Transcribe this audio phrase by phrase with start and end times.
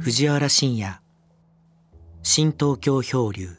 [0.00, 0.98] 藤原信也。
[2.24, 3.57] 新東京漂流。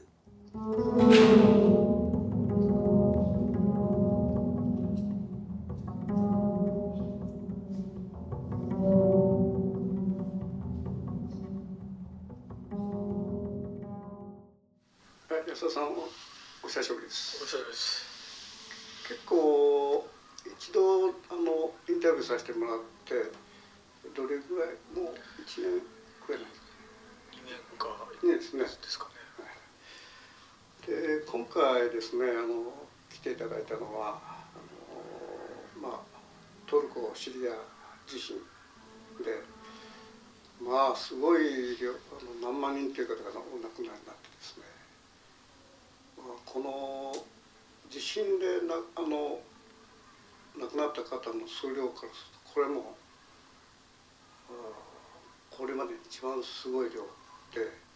[52.00, 52.96] からするとこれも
[55.52, 57.04] これまで一番すごい量
[57.54, 57.90] で。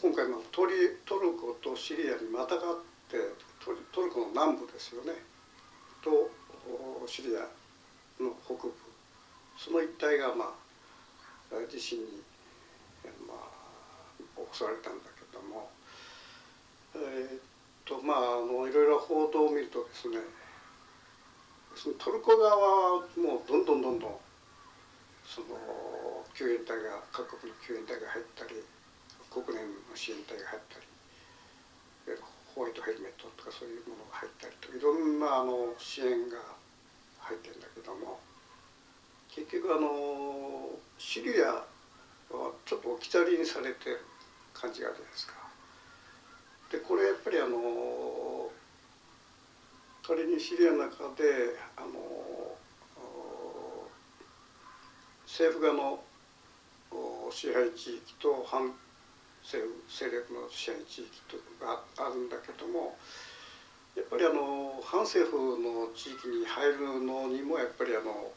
[0.00, 2.76] 今回まあトリトルコとシリアにまたがっ
[3.10, 3.18] て
[3.58, 5.10] トトルコの南部ですよね
[6.04, 6.30] と
[7.08, 7.40] シリア
[8.22, 8.72] の北部
[9.58, 12.22] その一帯がまあ地震に、
[13.26, 15.68] まあ、襲われたんだけども
[16.94, 17.40] えーっ
[17.84, 20.18] とまああのいろいろ報道を見るとですね
[21.78, 24.16] そのトルコ側はもうどんどんどんどん
[25.22, 28.58] その救援隊が各国の救援隊が入ったり
[29.30, 30.88] 国連の支援隊が入ったり
[32.58, 36.42] ホワイトヘルメットとかそういうものが入ったりといろんなあの支援が
[37.22, 38.18] 入ってるんだけども
[39.30, 41.62] 結局あのシリア
[42.34, 44.02] はちょっと置き去りにされてる
[44.52, 45.34] 感じがあるじゃないですか。
[46.72, 47.54] でこれやっぱりあの
[50.08, 52.56] 仮にシリアの中であの
[55.28, 56.00] 政府側の
[57.30, 58.72] 支配地域と反
[59.44, 62.96] 政府勢力の支配地域とがあるんだけども
[63.94, 68.32] やっぱりあの反政府の地域に入るのにもやっぱりあの、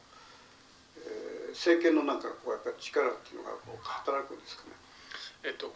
[1.07, 4.71] えー政権のなんかこうやっぱり力っていうのがこう働くんですかね？
[5.43, 5.67] えっと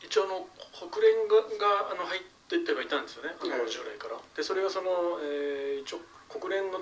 [0.00, 0.48] 一応の
[0.88, 4.16] 国連ががあの入っていってはいたんですよねあのはい従来から。
[4.36, 6.80] でそれはその、えー一応国連の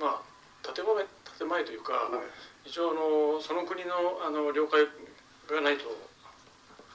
[0.00, 1.06] まあ建前
[1.38, 2.18] 建前というか、は
[2.66, 3.94] い、一応あのその国の
[4.26, 4.82] あの了解
[5.46, 5.86] がないと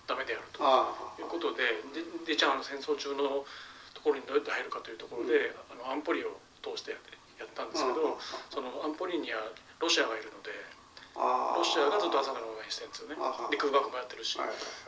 [0.08, 1.64] ダメであるとあいうことで
[1.96, 3.46] ででじゃああの戦争中の
[3.94, 6.96] ところにどうやって入るかというところで、あの安保理を通して
[7.38, 8.16] やったんですけど、
[8.50, 9.44] その安保理には
[9.80, 10.56] ロシアがいるので
[11.20, 13.20] あロシアがずっと朝から応援してるんですよね。
[13.52, 14.40] で空爆もやってるし、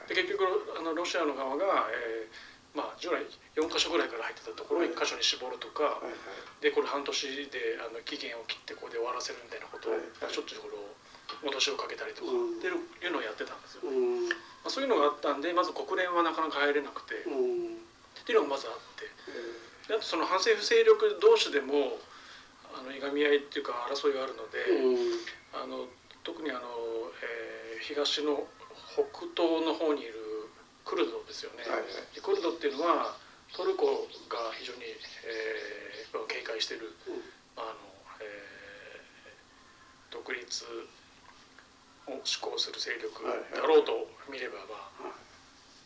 [0.07, 0.47] で結局
[0.79, 3.19] あのロシアの側が、えーまあ、従来
[3.59, 6.63] 4箇所ぐらいから入ってたところを1箇所に絞るとか、はいはい。
[6.63, 7.11] でこれ半年
[7.51, 10.33] であの期限を切ってここで終わらせるみたいなことを、はいはい。
[10.33, 10.87] しょっちゅうこれを
[11.51, 12.59] 戻しをかけたりとか、うん。
[12.59, 14.31] っていうのをやってたんですよ、うん。
[14.31, 14.35] ま
[14.67, 17.83] あ、そういうのがあったんでまず国連はなかなか入れなくて、っうん。
[18.23, 19.07] ていうのがまずあって。
[19.87, 21.99] えであとその反政府勢力同士でも
[22.71, 24.63] あのいがみ合いっていうか争いがあるので、
[25.51, 25.89] あの
[26.23, 26.61] 特にあの、
[27.19, 28.45] えー東の
[28.93, 30.13] 北東の方にいる
[30.85, 32.15] クルドですよね、はいはい。
[32.15, 33.15] でクルドっていうのは
[33.55, 34.83] トルコが非常に、
[35.25, 35.91] えー
[36.27, 36.91] 警戒している
[37.55, 37.75] あの、
[38.19, 38.61] えー
[40.11, 40.65] 独立
[42.07, 45.15] を志向する勢力だろうと見れば、まあ、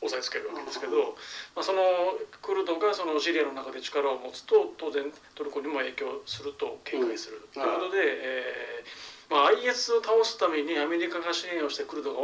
[0.02, 1.14] 押さえつけるわけですけど、
[1.56, 5.06] まあ、そのクルドがそのシリアの中で力を持つと当然
[5.36, 7.48] トルコにも影響すると警戒する。
[7.54, 12.20] ということで、えーまあ、IS を倒すためにアメリカが支援をしてクルドが、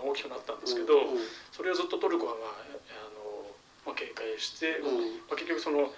[0.00, 1.20] まあ、あの大きくなったんですけど、うん
[1.52, 3.44] それをずっとトルコは、まああの
[3.84, 5.28] まあ、警戒して、うん。
[5.28, 5.92] まあ、結局その、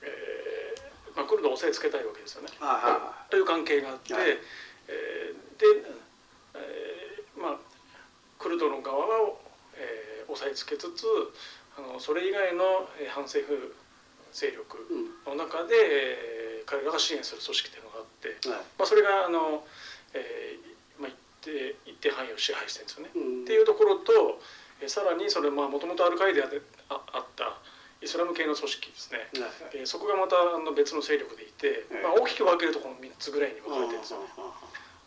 [0.00, 2.48] えーまあ、クルドを押さえつけたいわけですよね。
[2.60, 4.38] あという関係があって、はい。
[4.88, 5.66] えーで、
[6.54, 7.56] えーまあ、
[8.38, 9.34] クルドの側は、
[9.76, 11.04] えー押さえつけつつ
[11.76, 13.74] あのそれ以外のえー反政府
[14.32, 14.78] 勢力
[15.26, 18.58] うんの中で、えー彼らが支援する組織というのがあって、はい。
[18.78, 19.66] まあ、それがあの、
[20.14, 20.73] えー
[21.44, 23.10] 定一定範囲を支配してるんですよね。
[23.14, 23.44] うん。
[23.44, 24.40] っていうところと、
[24.80, 26.60] えーさらにそれもともとアルカイダで
[26.90, 27.56] ああった
[28.02, 34.26] イスラム系の組織ですね、はいえーそこがまたあの別の勢力でいて、ええまあ、大きく分けるとこの3つぐらいに分かれてるんですよね。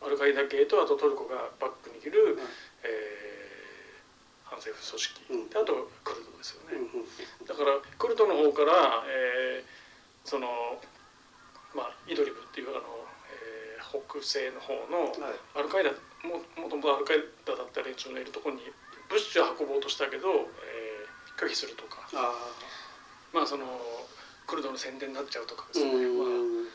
[0.01, 2.39] アルカイダ系とあとトルコがバックにいる、
[2.83, 5.49] えー反政府組織、うん。
[5.49, 7.45] であとクルドですよね、うん。
[7.45, 10.47] だからクルドの方から、えーその
[11.75, 12.79] まあイドリブっていうあの、
[13.29, 15.39] えー北西の方のはい。
[15.55, 15.91] アルカイダ
[16.27, 18.61] ももともとアルカイダだった連中のいるところに
[19.09, 20.87] 物資を運ぼうとしたけど、えー
[21.37, 22.01] 拒否するとか。
[22.13, 22.33] あ
[23.31, 23.65] まあその
[24.47, 26.63] クルドの宣伝になっちゃうとかですーね、うん。
[26.65, 26.69] ま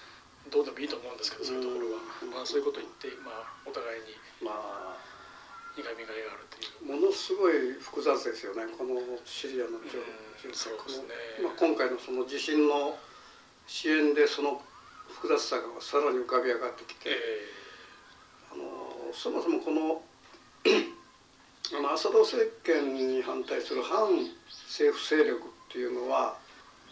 [0.53, 1.99] どうでもいいと思うんですけどそういうところは、
[2.31, 5.13] まあ、そういうことを言って、まあ、お互いにまあ。
[5.73, 7.01] 苦みがいがあるという。
[7.01, 11.17] ものすごい複雑ですよねこのシリアの状うんそうですね。
[11.41, 12.99] まあ、今回のその地震の
[13.67, 14.61] 支援でその
[15.09, 17.62] 複雑さがさらに浮かび上がってきて、えあの
[19.15, 20.03] そもそもこの
[21.75, 24.09] あのアサド政権に反対する反
[24.69, 26.37] 政府勢力っていうのは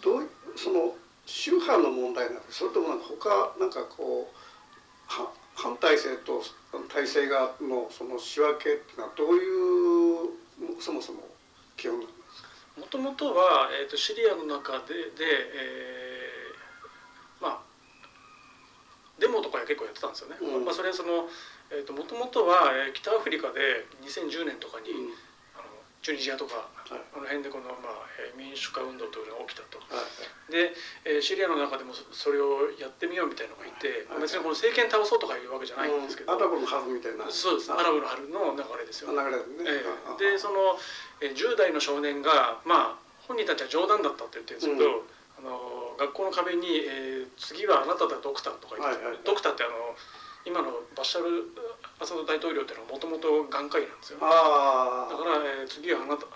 [0.03, 0.27] どうい
[0.57, 0.95] その
[1.27, 2.59] 宗派の問題なんです。
[2.59, 4.37] それともなんか他なんかこう
[5.07, 6.43] は反体制と
[6.89, 11.21] 体制側のその仕分けっていうのはどういうそもそも
[11.77, 12.81] 基本なんですか？
[12.81, 17.61] もともとは、えー、とシリアの中でで、えーまあ
[19.19, 20.37] デモとか結構やってたんですよね。
[20.41, 20.65] うん。
[20.65, 21.29] まあ、それはその
[21.71, 25.15] えーともともとは、えー北アフリカで2010年とかに、うん。
[25.55, 25.65] あの
[26.03, 27.01] チュニジアとかはい。
[27.15, 29.79] あの辺でこの、まあえー民主化運動というのが起きたと。
[29.79, 30.75] はいで、
[31.05, 37.31] えーシリアの中でもそそれをやってみようみたいなのがいて、はい別にこの政権倒そうとかいうわけじゃないんですけど、アラブの春みたいな。
[37.31, 37.71] そうです。
[37.71, 39.13] アラブの春の流れですよ。
[39.15, 39.85] 流れですね、え
[40.19, 40.33] え。
[40.33, 40.75] でその、
[41.23, 45.07] えー10代の少年がまあ本人たちは冗談だったって言ってるんですけど、
[45.39, 49.95] あの学校の壁に、えー次はあなただドクター」とか言って、ドクターってあの
[50.45, 51.53] 今のバシャル・
[52.01, 56.27] アサド大統領っていうのはもともと眼科医なんですよ、ああだから、えー次はあなた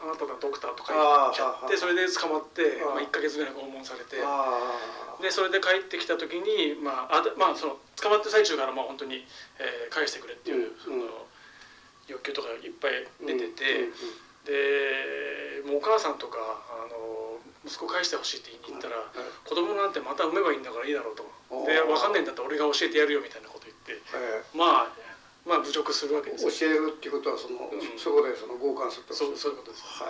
[0.00, 4.16] あなただドクターとかあー言ってそれで捕まって、まあ、1か月ぐらい拷問されて。
[5.20, 9.26] でそれで帰ってきた時に、まああでまあ、その捕まってる最中からまあ本当に、
[9.60, 11.26] えー返してくれっていう、うんその
[12.08, 13.86] 欲求とかいっぱい出てて、
[14.44, 18.96] でもうお母さんとかあの息子返してほしいって言いに行ったら、
[19.44, 21.22] 子供なんてまた産めばいいんだからいいだろうと
[21.66, 24.92] で分かんないんだったら俺が教えてやるよみたいなこと言ってえまあ
[25.46, 26.50] まあ侮辱するわけえですよ。
[26.50, 27.98] 教えるっていうことはその、うん。
[27.98, 29.82] そこでその強姦するってことそうそういうことです。
[29.82, 30.06] は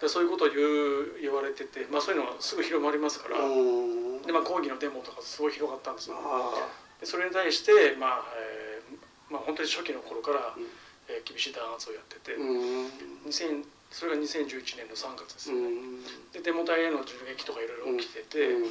[0.00, 6.18] でそういうことを言う言われてて、まあ、そういうのはすぐ広まりますから、でまあ、抗議のデモとかすごい広がったんですよ。
[6.18, 6.66] あ
[6.98, 10.66] でそれに対して、まあえーまあ、本当に初期の頃から、うん。
[11.08, 12.86] えー厳しい弾圧をやってて、あうん。
[13.26, 16.02] 2000それが2011年の3月ですね、ん。
[16.32, 18.70] でデモ隊への銃撃とかいろいろ起きてて、うん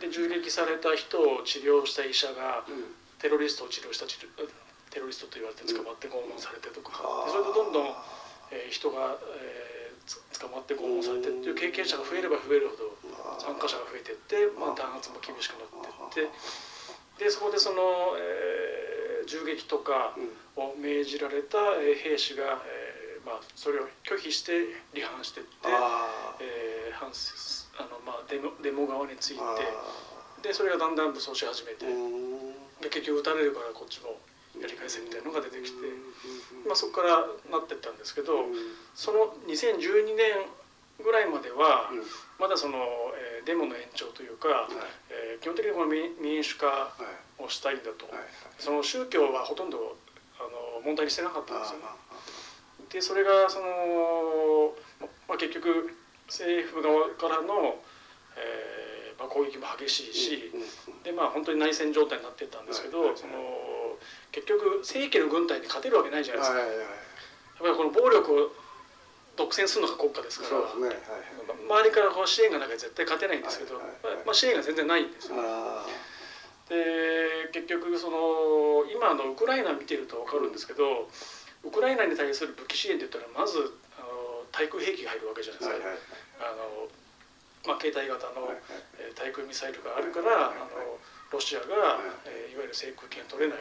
[0.00, 2.84] で銃撃された人を治療した医者がうん。
[3.18, 7.86] テロリストを治療したテロリストと言われて捕まって拷問されてとか、それでどんどん、
[8.52, 12.96] えー人が、えーつ捕まって拷問されてっていう経験者が増えれば増えるほど
[13.42, 16.30] 参加者が増えてって、まあ、弾圧も厳しくなってっ
[17.18, 17.24] て。
[17.24, 20.62] でそこでその、えー銃撃とかうん。
[20.62, 24.64] を命じられたえー兵士が、えーまあ、それを拒否して
[24.94, 27.10] 離反してって、あえー反
[27.78, 29.40] あのまあ、デモデモ側について。
[29.42, 29.56] あ
[30.42, 32.52] でそれがだんだん武装し始めて、うん。
[32.80, 34.14] で結局撃たれるからこっちも
[34.60, 36.66] やり返せみたいなのが出てきて、うん。
[36.66, 38.54] まあ、そこからなってったんですけど、うん。
[38.94, 40.46] その2012年
[41.02, 42.02] ぐらいまではうん。
[42.38, 42.78] まだその、
[43.18, 44.74] えーデモの延長というか、はい。
[45.10, 46.94] えー基本的にこの民民主化は
[47.38, 47.42] い。
[47.42, 48.26] をしたいんだと、はい
[48.58, 49.96] その宗教はほとんど
[50.38, 51.84] あの問題にしてなかったんですよね。
[51.86, 51.96] あ
[52.90, 54.74] でそれがその、
[55.28, 55.94] まあ、結局
[56.28, 57.80] 政府側からの、
[58.36, 63.20] えーまあ、攻撃も激しいし、うんでまあ本当に内戦状態になってったんですけど、はいはいはい。
[63.20, 63.98] その
[64.30, 66.86] 結局正規の軍隊に勝てるわけないじゃないですか、はいはいはい。
[66.86, 66.96] やっ
[67.58, 68.52] ぱりこの暴力を
[69.36, 70.88] 独占するのが国家ですからね。
[70.88, 70.96] はい
[71.68, 74.24] ま周りからこう支援がなきゃ絶対勝てないんですけど、はいはいはい。
[74.26, 75.86] まあ、支援が全然ないんですよ、あ
[76.68, 81.08] で結局その今のウクライナ見てると分かるんですけど
[81.64, 83.56] ウクライナに対する武器支援って言ったらまず
[83.96, 85.98] あの対空兵器が入るわけじゃないですか、あはいはい
[86.40, 86.88] あの
[87.66, 88.56] まあ、携帯型の、はい
[88.98, 90.98] えー対空ミサイルがあるから、あの
[91.30, 93.58] ロシアが、はいえーいわゆる制空権取れない、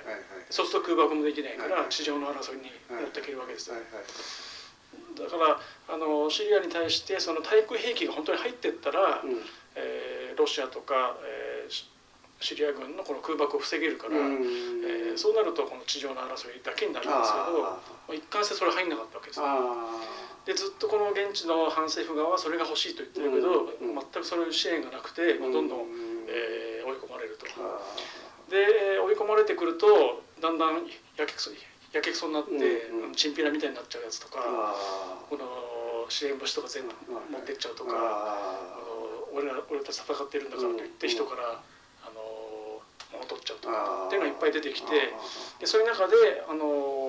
[0.49, 9.41] そうすると空爆もできないから、地上の争いに持っていけるわけですだからあのシリアに対してその対空兵器が本当に入っていったら、うん。
[9.75, 11.89] えーロシアとか、えーシ
[12.39, 14.33] シリア軍のこの空爆を防げるから、うん。
[14.85, 19.45] えーそうなるとこの地上の争いだけになるんですけど一貫してそれ入んなかったわけですよ。
[19.47, 23.99] あでずっとこの現地の反政府側はそれが欲しいと言ってるけど、うんうん。
[23.99, 27.45] 全くそういう支援がなくて、まあどんどん、うんえー追い込まれると。
[27.59, 27.83] あ。
[28.49, 30.87] でえー追い込まれてくるとだんだん
[31.19, 31.51] やけくそ
[31.91, 33.15] やけくそになって、うんうん。
[33.15, 35.19] チンピラみたいになっちゃうやつとか、あ。
[35.29, 35.43] この
[36.07, 38.79] 支援物資とか全部持ってっちゃうとか、あ。
[38.79, 41.59] あの俺ら俺たち戦ってるんだからと言ってうん人から、
[42.07, 42.79] あの
[43.11, 43.73] 物取っちゃうとあ。
[43.73, 45.11] かっていうのがいっぱい出てきて
[45.59, 46.15] でそういう中で
[46.47, 47.06] あの、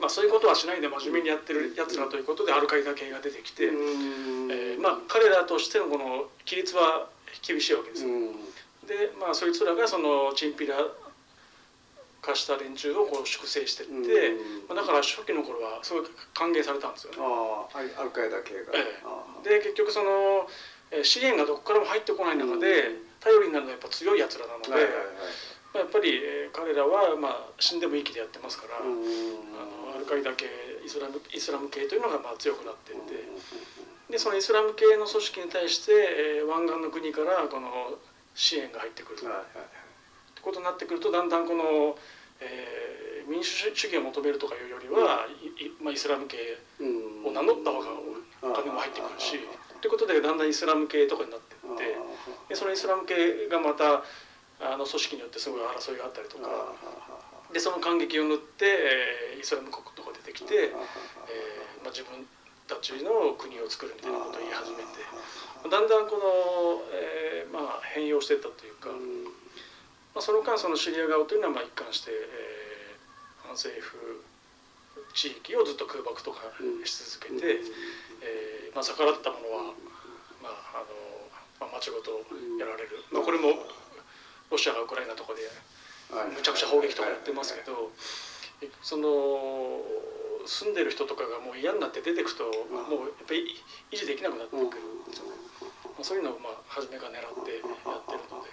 [0.00, 7.08] まあ、そういうことはしないで真面目にやってるやつらということでアルカイダ系が出てきて、えーまあ、彼らとしてのこの規律は
[7.46, 8.04] 厳しいわけです。
[8.04, 8.10] よ。
[8.86, 10.74] でまあそいつらがそのチンピラ
[12.22, 14.34] 化した連中をこう粛清していって、
[14.68, 16.02] まあ、だから初期の頃はすごい
[16.34, 17.18] 歓迎されたんですよね。
[17.96, 18.72] アルカイダ系が。
[19.44, 20.48] えで結局その
[20.90, 28.90] えー資源がどこからも入ってこない中で頼りになるのはやっぱ強いやつらなので、まあ、やっぱり、えー彼らは、まあ、死んでもいい気でやってますから、うん。
[29.54, 29.79] あの
[30.14, 33.14] アルカイスラムイスラム系というのがまあ強くなっていって
[34.10, 35.92] でそのイスラム系の組織に対して、
[36.40, 37.94] えー湾岸の国からこの
[38.34, 39.26] 支援が入ってくると。
[39.26, 41.96] はいはいってことになってくるとだんだんこの、
[42.40, 45.28] えー民主主義を求めるとかいうよりは、
[45.60, 47.26] いいまあ、イスラム系うん。
[47.28, 47.86] を名乗った方が
[48.42, 49.38] お金も入ってくるし
[49.80, 51.96] ということでだんだんイスラム系とかになっていって。
[52.48, 54.02] でそのイスラム系がまた
[54.58, 56.48] あの組織によってすごい争いがあったりとか
[57.52, 60.76] でその感激を縫って、えーイスラム国とか出てきて、えー
[61.80, 62.12] まあ、自分
[62.68, 65.00] たちの国を作るみたいなことを言い始めて
[65.64, 68.90] だんだんこの、えーまあ、変容していったというか。
[70.12, 72.70] まあ、その間そのシリア側というのはまあ一貫して、えー
[73.50, 74.22] 反政府
[75.14, 76.38] 地域をずっと空爆とか
[76.84, 77.58] し続けて、
[78.22, 79.74] えーまあ、逆らったものは、
[80.38, 82.22] まああのまあ、町ごと
[82.58, 83.58] やられる、まあ、これも
[84.50, 85.42] ロシアがウクライナとかで
[86.10, 87.90] むちゃくちゃ砲撃とかやってますけど
[88.82, 89.80] その
[90.46, 93.56] 住んでる人とかがもう嫌になって出てくともうやっぱり
[93.92, 94.70] 維持できなくなってくるん
[95.06, 95.36] ですよね。
[95.60, 98.50] まあ、そういうのをまあ初めから狙ってやってるので。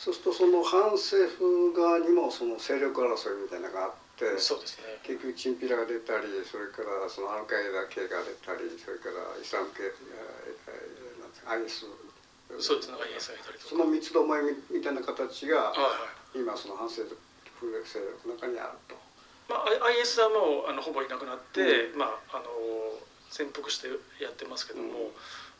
[0.00, 4.96] そうするとその反政府側にもその勢力争いみたいなのがあってそうですね。
[5.04, 9.92] 結局チンピラが出たりそれからそのアルカイダ系が出たりそれからイスラム系
[11.44, 11.84] アイス
[12.58, 12.96] そうですね。
[13.12, 13.84] IS がいたりとそか。
[13.84, 16.19] の三つどもえみたいな形がはいはい。
[16.34, 17.08] 今その反政
[17.58, 18.94] 府勢力の中にあると。
[19.48, 22.46] まあ IS はもうあのほぼいなくなって、まああの
[23.30, 23.88] 潜伏して
[24.22, 24.94] やってますけども、うん。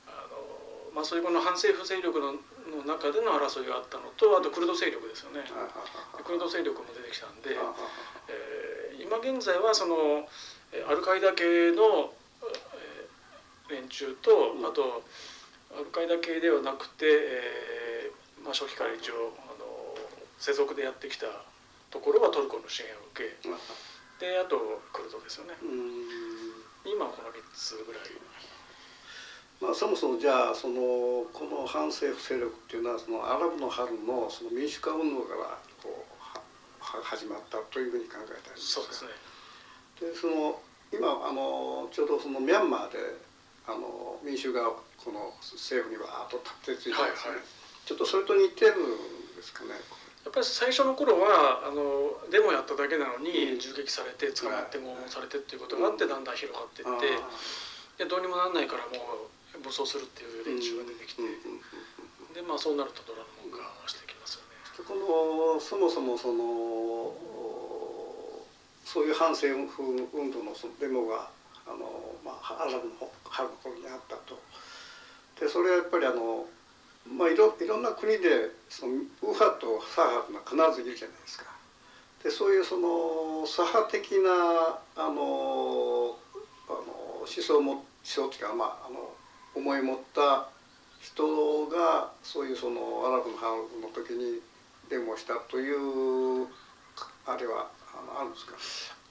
[0.07, 2.39] あのまあそういうこの反政府勢力の
[2.71, 5.43] の中での争いがあったのと、あとクルド勢力ですよね。
[6.23, 7.51] クルド勢力も出てきたんで、
[8.29, 10.29] えー今現在はその
[10.71, 14.67] えーアルカイダ系の、えー連中と、うん。
[14.67, 15.03] あと
[15.75, 19.35] アルカイダ系ではなくて、えーまあ、初期から一応
[20.41, 21.27] 世俗でやってきた
[21.91, 23.37] ところはトルコの支援を受け
[24.25, 24.57] であと
[24.93, 25.57] クルドですよね。
[25.61, 26.61] うん。
[26.85, 28.03] 今はこの3つぐらい。
[29.61, 36.41] まあ、そもそもじゃあそのこの反政府勢力っていうのはそのアラブの春のその民主化運動からこうは
[36.81, 39.13] は始まったというふうに考えたりそうですね。
[40.01, 40.57] でその
[40.89, 42.97] 今あのちょうどそのミャンマーで
[43.69, 44.65] あの民衆が
[44.97, 47.21] この政府にわーっと立ってついてね、はいはい。
[47.85, 49.77] ちょっとそれと似てるんですかね。
[50.25, 56.89] やっぱり最初の頃はあのデモやっただけなのうんに銃撃されて捕まって拷問されてっていうことうんがあってだんだん広がっていっ
[57.99, 61.23] てでどうにもなんないからもう武装するっていう連中が出てきて
[62.35, 64.57] でまあそうなるとドラムがしてきますよね。
[64.87, 67.61] このそもそもそのお
[68.85, 71.31] そういう反政府運動のそのデモが
[71.67, 71.87] あの、
[72.25, 74.39] まあ、アラブの春の頃にあったと。
[75.39, 76.45] でそれはやっぱりあの、
[77.17, 81.45] まあ、いろいろんな国でその右派と左派というのは必ずいるじゃないですか。
[82.23, 86.17] でそういうその左派的なあの
[86.69, 89.11] あの思想も思想っていうか、まあ、あの
[89.55, 90.49] 思い持った
[91.01, 94.41] 人がそういうそのアラブの春の時に
[94.89, 96.47] デモをしたという
[97.27, 98.55] あれはあのあるんですか？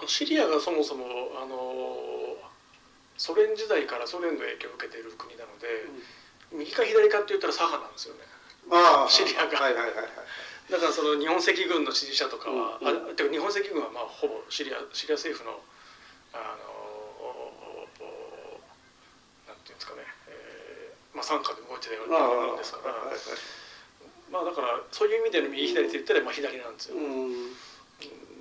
[0.07, 1.05] シリアがそもそも
[1.41, 2.37] あの
[3.17, 5.67] ソ連時代からソ連の影響を受けている国なので、
[6.53, 8.21] 右か左かって言ったら左派なんですよね。
[9.09, 9.59] シリアが。
[9.59, 10.05] はいはいはいはい。
[10.71, 15.57] だからその日本赤軍の支持者とかは、うんあてか日本赤軍はまあほぼシリアシリア政府の
[16.33, 17.89] あの
[19.49, 23.17] なんていうんですかね、えーまあ傘下で動いてたようなものですから、はいはい
[24.29, 26.97] まあだからそういう意味での右左って言ったらまあ左なんですよ。
[26.97, 27.49] うん。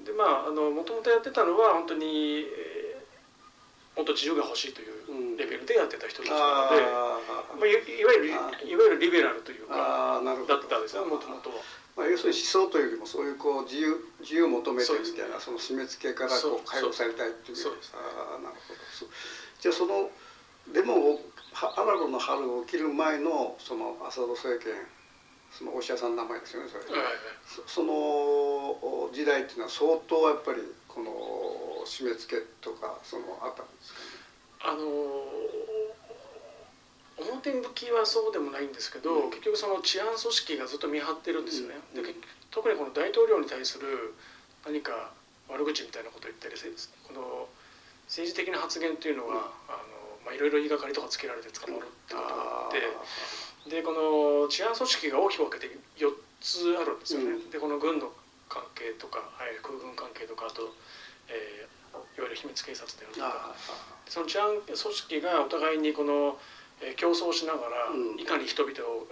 [0.04, 2.77] でまああのもともとやってたのは本当に、えー
[3.98, 7.18] もっと自由が欲しいというレベルでやってた人たちなので、あ
[7.58, 7.74] まあ、いい
[8.06, 11.26] わゆるあいわゆるリベラルというかだったんですよもと。
[11.26, 11.56] もとは。
[11.98, 17.56] まあ、要するに思想というよりもそういうこう自由自由を求めてみたいなその締め付けからこう解放されたいっていう。
[17.58, 17.72] そう。
[17.98, 18.78] ああなるほど。
[19.58, 20.14] じゃあその
[20.70, 24.78] デモをはアラブの春を切る前のそのアサド政権
[25.50, 27.18] そのお医者さんの名前ですよねそれ、はいはい。
[27.50, 30.62] そそのお時代っていうのは相当やっぱり
[30.98, 34.74] この締め付けとかそのあったんですか？
[34.74, 34.74] ね。
[34.74, 34.82] あの
[37.22, 39.30] 表向きはそうでもないんですけど、うん。
[39.30, 42.02] 結局その治安組織がずっと見張ってるんですよね、うん。
[42.02, 42.18] で結
[42.50, 44.14] 特にこの大統領に対する
[44.66, 45.14] 何か
[45.48, 46.66] 悪口みたいなことを言ったりせ
[47.06, 47.46] この
[48.06, 52.32] 政治的な発言というのは、あのまあ、いろいろ言いがかりとかつけられて捕まるってことが
[52.66, 52.80] あって
[53.70, 57.50] でこの治安組織が大きく分けて4つあるんですよね、うん。
[57.50, 58.10] でこの軍の
[58.48, 60.74] 関係とか、はい空軍関係とかあと、
[61.28, 61.78] えー
[62.16, 63.54] いわゆる秘密警察であるとか。
[63.54, 63.56] あ
[64.08, 66.38] その治安組織がお互いにこの、
[66.80, 68.20] えー競争しながら、うん。
[68.20, 69.06] いかに人々を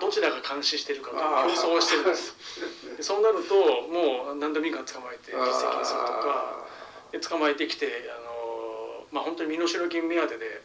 [0.00, 2.34] どちらが監視してるかと競争をしてるんです。
[2.96, 6.66] でそうなるともう何でもいいから捕まえて実績にするとか
[7.10, 10.62] で捕まえてきてあの、まあ、本当に身代金目当てで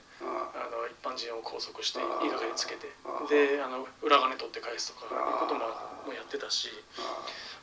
[1.11, 2.87] あの一般人を拘束していい加減につけて。
[3.29, 5.59] であの裏金取って返すとかいうことも
[6.07, 6.69] もやってたし、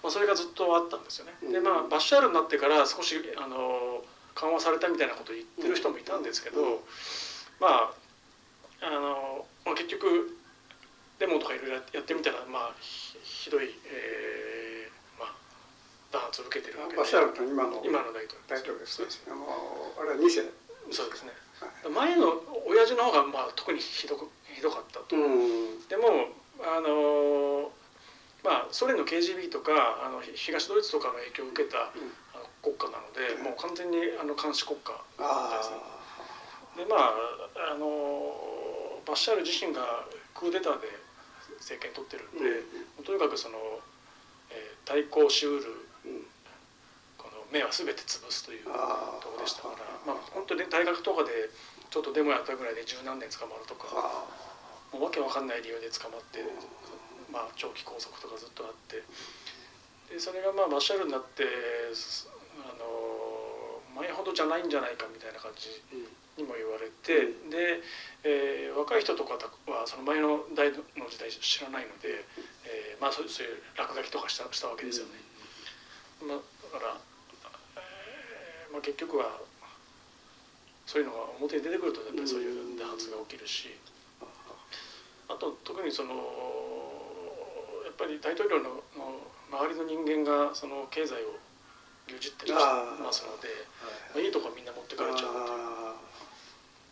[0.03, 1.33] まあ、それがずっとあったんですよね。
[1.53, 6.85] でまあバッシャールになってから少しあの緩和されたみたいなことを言ってる人もいたんですけど、
[7.59, 10.39] まああの、まあ、結局
[11.19, 15.35] デモとかいろいろやってみたらまあひどい、えー、まあ
[16.13, 16.99] 弾圧を受けてるわけで。
[16.99, 19.07] バシャールって今の今の大統領大統領ですね。
[19.27, 19.47] あの
[19.99, 20.47] あれは2世。
[20.91, 21.33] そうですね、
[21.95, 25.89] 前の親父の方がまあ特にひどくひどかったと、うん。
[25.89, 26.29] でも
[26.61, 27.71] あの
[28.45, 31.91] まあソ連の KGB とかあの東ドイツとかの影響を受けた、
[32.63, 34.93] 国家なので、もう完全にあの監視国家。
[35.19, 40.87] あですねでまああのバッシャール自身がクーデターで
[41.59, 42.63] 政権取ってるんで、
[43.03, 43.59] とにかくその、
[44.51, 45.88] えー対抗しうる
[47.53, 51.31] 目は全て潰すというところでしたからまあ本当に大学とかで
[51.91, 54.25] ちょっとデモやったぐらいで十何年捕まるとかあ
[54.93, 56.45] もうわけわかんない理由で捕まって、
[57.33, 59.01] まあ、長期拘束とかずっとあって
[60.13, 61.45] でそれがまあバッシャールになって
[61.95, 62.29] す
[62.65, 62.85] あの
[63.97, 65.69] 前ほどじゃないんじゃないかみたいな感じ
[66.39, 67.83] にも言われて、で、
[68.23, 69.35] えー若い人とか
[69.67, 72.23] はその前の代の時代知らないので、
[72.63, 73.31] えーまあ、そういう
[73.77, 75.19] 落書きとかしたしたわけですよね。
[76.23, 77.18] まあ、だから、えー
[78.73, 79.41] まあ、結局は
[80.87, 83.75] そういうのが表に出てくるとやっぱりそういう弾圧が起きるし。
[85.29, 86.15] あと特にその
[87.85, 89.21] やっぱり大統領のの
[89.53, 91.37] 周りの人間がその経済を
[92.09, 93.49] 牛耳ってますので、
[94.15, 95.45] まあ、いいとこはみんな持ってかれちゃうという。
[95.45, 95.95] あ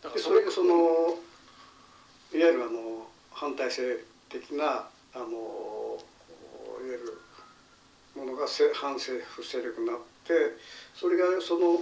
[0.03, 1.17] だでそれがその
[2.33, 7.21] いわゆるあの反体制的なあのいわゆる
[8.15, 10.16] ものがせ反政府勢力になって
[10.95, 11.81] それがその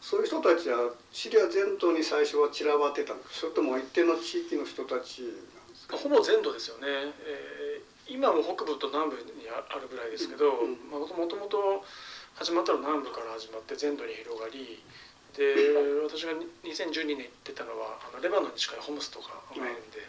[0.00, 5.96] そういう人たちはシリア全土に最初は散らばってたんですそれとも一定の地域の人たちなんですか？
[5.98, 6.86] ほぼ全土ですよね、
[7.26, 11.84] えー今も北部と南部にあるぐらいですけどうんまあもともと
[12.34, 14.82] 始まったのは南部から始まって全土に広がり
[15.38, 15.54] で
[16.02, 16.32] 私が
[16.64, 20.02] 2012年行ってたのはあのレバノンに近いホムスとかがあるんで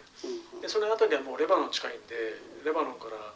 [0.62, 3.34] でそれあたりはもうレバノン近いんでレバノンから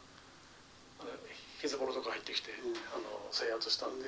[1.66, 2.78] ヒズボロとか入ってきてうん。
[2.94, 4.06] あの制圧したんで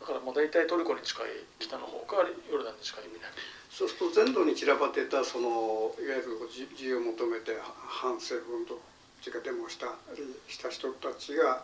[0.00, 1.30] だからもう大体トルコに近い
[1.62, 3.22] 北の方かヨルダンに近い南。
[3.70, 8.80] そうすると全土に散らばってたそのいわゆる自自由を求めて反政府運動
[9.22, 11.62] というかデモをしたりした人たちが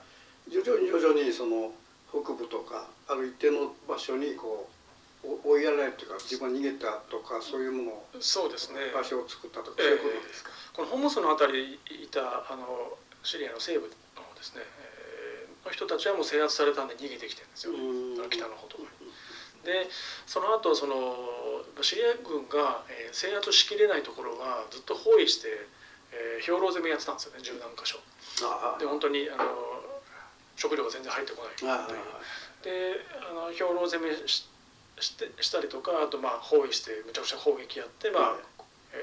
[0.50, 1.72] 徐々に徐々にその
[2.10, 4.68] 北部とかある一定の場所にこ
[5.24, 8.90] うお追いやられるというか自分は逃げたとかそういうものをそうですね。
[8.92, 10.50] 場所を作ったとか、ええそういうことですか？
[10.74, 12.66] このホムスのあたりいたあの
[13.22, 13.86] シリアの西部
[14.16, 14.81] の方ですね、えー
[15.66, 18.16] の人たちはもう制圧されたんで逃げてきてるんですよ、うん。
[18.16, 18.82] だから北の方とか。
[18.82, 18.88] に。
[19.64, 19.86] で
[20.26, 21.16] その後その
[21.82, 25.48] シリア軍が、えー制圧しきれないところはずっと包囲して、
[26.10, 28.00] えー兵糧攻めやってたんですよね十何箇所。
[28.42, 29.44] あで本当にあの
[30.56, 31.54] 食料が全然入ってこない。
[32.62, 34.48] であの兵糧攻めし
[35.00, 38.40] してしたりとかあとまあ包囲してむちゃくちゃ砲撃やって、まあはい
[38.92, 38.96] え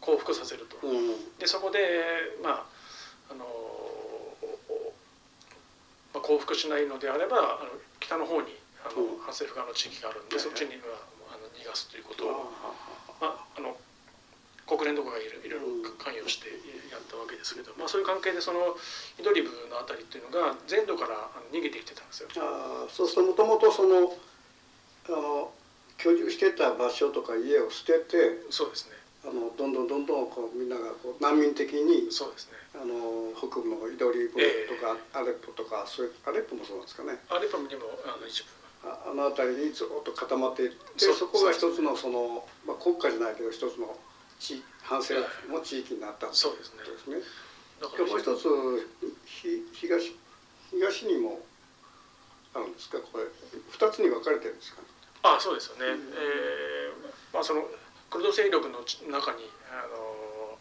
[0.00, 0.76] ー降伏させると。
[0.86, 1.38] うん。
[1.38, 1.78] でそこで
[2.42, 2.66] まあ
[3.30, 3.44] あの、
[6.18, 9.18] まあ、降伏しないのであればあの北の方にあの、うん。
[9.22, 10.98] 反政府側の地域があるんで、そっちには
[11.30, 12.50] あの逃がすということを、
[13.20, 13.76] まあ、あの
[14.66, 15.58] 国連とかがいろいろ
[15.98, 16.50] 関与して
[16.90, 18.76] やったわけですけど、まあ、そういう関係でその
[19.18, 22.28] イドリブのあたりっていうのが全土から逃げてきてたんですよ。
[22.36, 24.16] ああそうするともともとその
[25.08, 25.52] あの
[25.98, 32.58] 居住してた場所とか家を捨ててそうですねあのどんどんどんどんこうみんながこう難民的にそうですね。
[32.74, 37.18] あの北部のイドリブとか、アレッポとかそういうアレッポもそうなんですかね。
[37.28, 38.48] アレパムにもあの一部
[38.88, 43.98] ああの辺りにずっと固まっていってそこが一つのその、まあ、国家じゃないけど一つの
[44.38, 46.86] 地反政府の地域になったってそうですね。
[46.86, 47.18] ことですね。
[47.80, 48.46] でもう一つ
[49.26, 50.14] ひ東
[50.70, 51.42] 東にも
[52.54, 52.98] あるんですか？
[53.00, 53.24] これ
[53.70, 54.82] 二つに分かれてるんですか、
[55.22, 57.62] あそうですよね、えーまあ、その
[58.10, 60.58] クルド勢力の中にあの、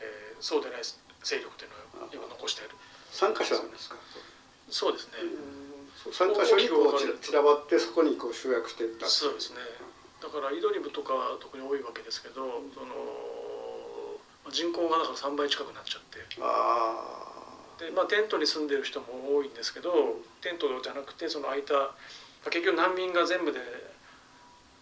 [0.00, 0.82] えーそうでない
[1.24, 2.76] 勢力というのを今残している。
[3.10, 3.96] 三箇所あるんですか？
[4.70, 5.14] そうですね、
[6.02, 9.06] そう三箇所にこう散らばってそこにこう集約していった。
[9.06, 9.56] そうですね。
[10.20, 12.34] だからイドリブとかは特に多いわけですけど
[12.74, 12.86] その
[14.44, 16.18] まあ人口がだから3倍近くなっちゃって。
[16.40, 21.92] あで、まあ、テントに住んでる人も多いんですけどテントじゃなくてその空いた
[22.50, 23.60] 結局難民が全部で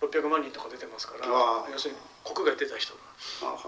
[0.06, 1.70] 600万人とか出てますからああ。
[1.70, 3.00] 要するに国外出た人が。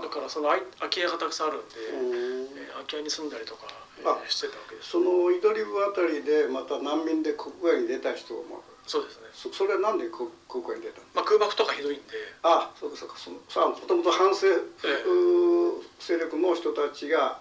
[0.02, 2.58] だからその空き家がたくさんあるんで、うん。
[2.58, 3.66] えー空き家に住んだりとか、
[3.98, 4.90] えあーしてたわけです。
[4.90, 11.06] そのイドリブあたりでまた難民で国外に出た人もそうですね、そそれはなんで国国外に出たの？
[11.14, 12.14] まあ、空爆とかひどいんで。
[12.42, 13.16] あそうかそうか。
[13.18, 14.92] そのさあもともと反政府え。
[14.92, 17.40] え勢力の人たちが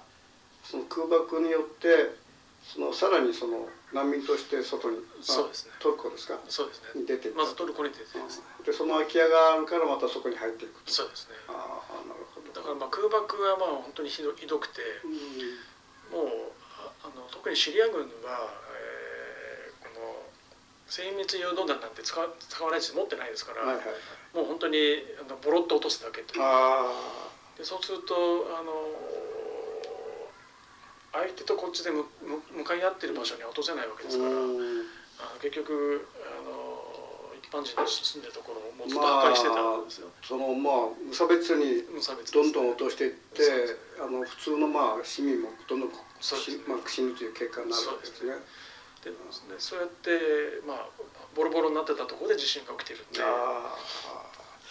[0.64, 2.16] その空爆によって
[2.74, 5.72] そのさらにその難民として外に、まあそうですね。
[5.80, 6.40] トルコですか？
[6.50, 7.02] そうですね。
[7.02, 8.24] に出てまずトルコに出てですね。
[8.66, 10.92] でその空き家があるからまたそこに入っていくと。
[10.92, 11.36] そうですね。
[11.48, 12.52] ああなるほど。
[12.52, 15.16] だからまあ空爆はまあ本当にひどひどくてうん。
[16.12, 20.26] もうああの特にシリア軍は、えーこの
[20.88, 24.36] 精密誘導弾なんて使わ使わないし持ってないですから、はいはいはい。
[24.36, 24.78] もう本当に
[25.20, 26.42] あのボロッと落とすだけという。
[26.44, 28.14] あでそうすると
[28.52, 28.74] あの
[31.16, 32.04] 相手とこっちで向
[32.64, 36.84] かい合ってる場所には落とせないわけあですから、うんあの結局あの
[37.40, 43.78] 一般人の住んでるところをもうずっと破壊してたんですよ、そのまあ無差別にどんどん落としていってそうです。
[44.02, 46.52] あの普通のまあ市民もどんどんそうです。
[46.52, 48.36] しまあ、死ぬという結果になるわけですね。
[49.06, 49.16] でで
[49.60, 50.10] そうやって、
[50.66, 50.90] まあ、
[51.36, 53.22] ボロボロになってたところで地震が起きてるんで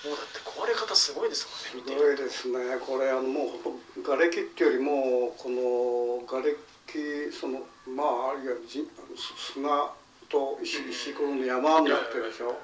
[0.05, 3.57] もうだって壊れ方すごいですすもんね見てるごいですねこれあのも
[3.97, 9.89] う瓦礫っていうよりもこの瓦礫そのまああるいはじあのす砂
[10.29, 12.57] と石うん石ころの山になってるでしょ。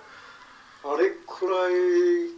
[0.83, 2.33] あれくらい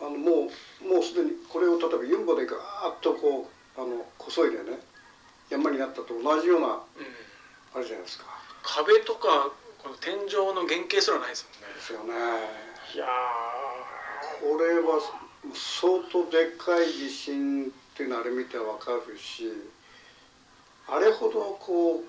[0.00, 4.80] あのもうもうすでにこれを例えばユンボでガーッとこうあのこそいでね
[5.48, 6.76] 山になったと同じようなうん、
[7.74, 8.24] あれじゃないですか。
[8.62, 12.14] 壁とかこの天井の原型すらないですもんねですよね。
[12.94, 13.06] いや
[14.42, 14.98] これは
[15.54, 19.46] 相当でかい地震っていうのはあれ見てわかるし
[20.90, 22.02] あれほどこ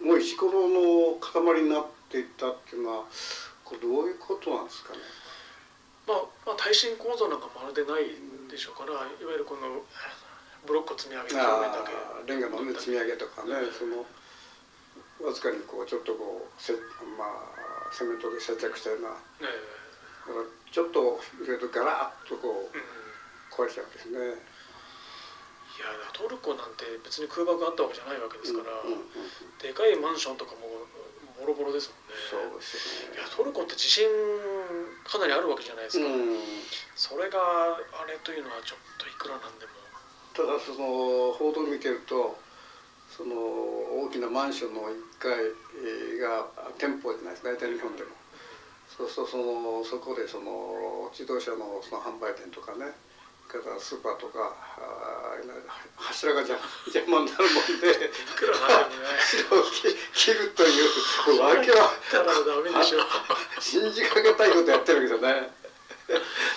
[0.00, 3.04] うもう石ころの塊になっていったっていうのは
[3.62, 4.98] これどういうことなんですかね。
[6.08, 8.08] ー、まあ、まあ耐震構造なんかまるでない
[8.48, 9.84] でしょうからいわゆるこの
[10.64, 14.08] ブロックを積み上げてレンガの、ね、積み上げとかね、その
[15.20, 19.12] わずかにこうちょっとこうせまあセメントで接着したような
[19.44, 19.79] えだから
[20.70, 24.18] ちょっと入れるとガラッとこう壊れちゃうんですね。
[24.18, 29.08] いやトルコなんて別に空爆あったわけじゃないわけですから、うんうんうん
[29.60, 30.88] でかいマンションとかも
[31.40, 32.20] ボロボロですもんね。
[32.28, 33.16] そうですよね。
[33.16, 33.24] いや。
[33.28, 34.04] トルコって地震
[35.04, 36.36] かなりあるわけじゃないですか、うん。
[36.96, 37.40] それが
[37.80, 39.72] あれというのはちょっといくらなんでも。
[40.36, 42.38] ただその報道を見てると
[43.08, 45.32] その大きなマンションの1階
[46.20, 46.46] が
[46.78, 48.19] 店舗じゃないですか大体日本でも
[48.96, 52.92] そうするとそのそこでその自動車のその販売店とかね
[53.50, 54.54] からスーパーとか
[55.96, 58.10] 柱が邪魔邪魔になるもんで
[59.18, 60.70] 柱を切切るとい
[61.36, 63.00] うわけはただダメでしょ
[63.58, 65.50] 信じかけたいことやってるわけですよね。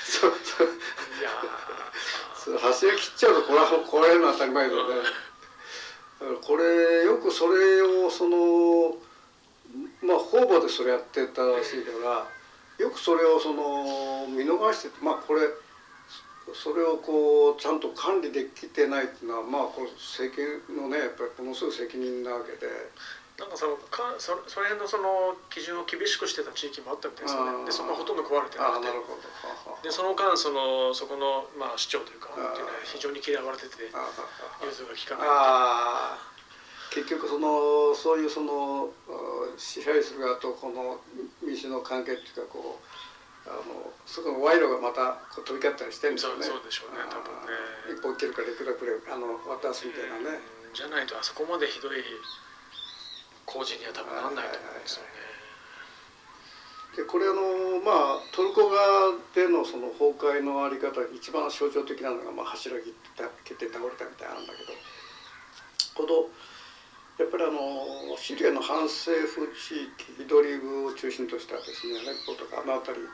[0.06, 0.68] そうそう
[1.20, 1.30] いや
[2.36, 4.96] そう柱切っちゃうとこれは壊れるのは当たり前だよね。
[6.42, 8.96] これよくそれをその
[10.02, 12.28] まあ方々でそれやってたらしいから
[12.78, 15.42] よくそれをその見逃してまあこれ
[16.54, 22.68] それをこうちゃんと管理できてないっていうのはまあこれ政権のねやっぱりものすごい責任なわけで。
[23.34, 27.66] なんかそのかそその辺のその基準を厳しくしてた地域もあったみたいですよね。
[27.66, 28.94] でそこはほとんど壊れてなくて。
[29.82, 32.30] でその間そのそこの、まあ、市長というか
[32.84, 33.90] 非常に嫌われてて
[34.62, 36.33] 融通が利かない
[36.94, 41.02] 結局そのそういうそのあ支配する側とこの
[41.42, 46.46] 民主の関係っていうかこうあのそこの賄賂がまたこう飛び交ったりしてるんですよね。
[46.46, 47.98] そうでしょうね多分ね。
[47.98, 50.38] 一本切るからいくらくれあの渡すみたいなね、
[50.70, 50.74] うん。
[50.78, 51.98] じゃないとあそこまでひどい
[53.50, 55.10] 工事には多分なんないと思うんですよね。
[56.96, 64.78] でこれあのまあトルコ側でのその崩壊のあり方一番象徴的なのが、まあ、柱切った切って倒れたみたいなんだけど
[65.98, 66.30] この
[67.20, 69.84] やっぱりあのシリアの反政府地
[70.18, 73.06] 域イドリブを中心としたですねアレッポとかあの辺り、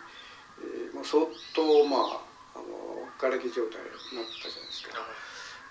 [0.61, 2.21] えーもう相当まあ
[2.55, 4.95] あの瓦礫状態になったじゃないですか。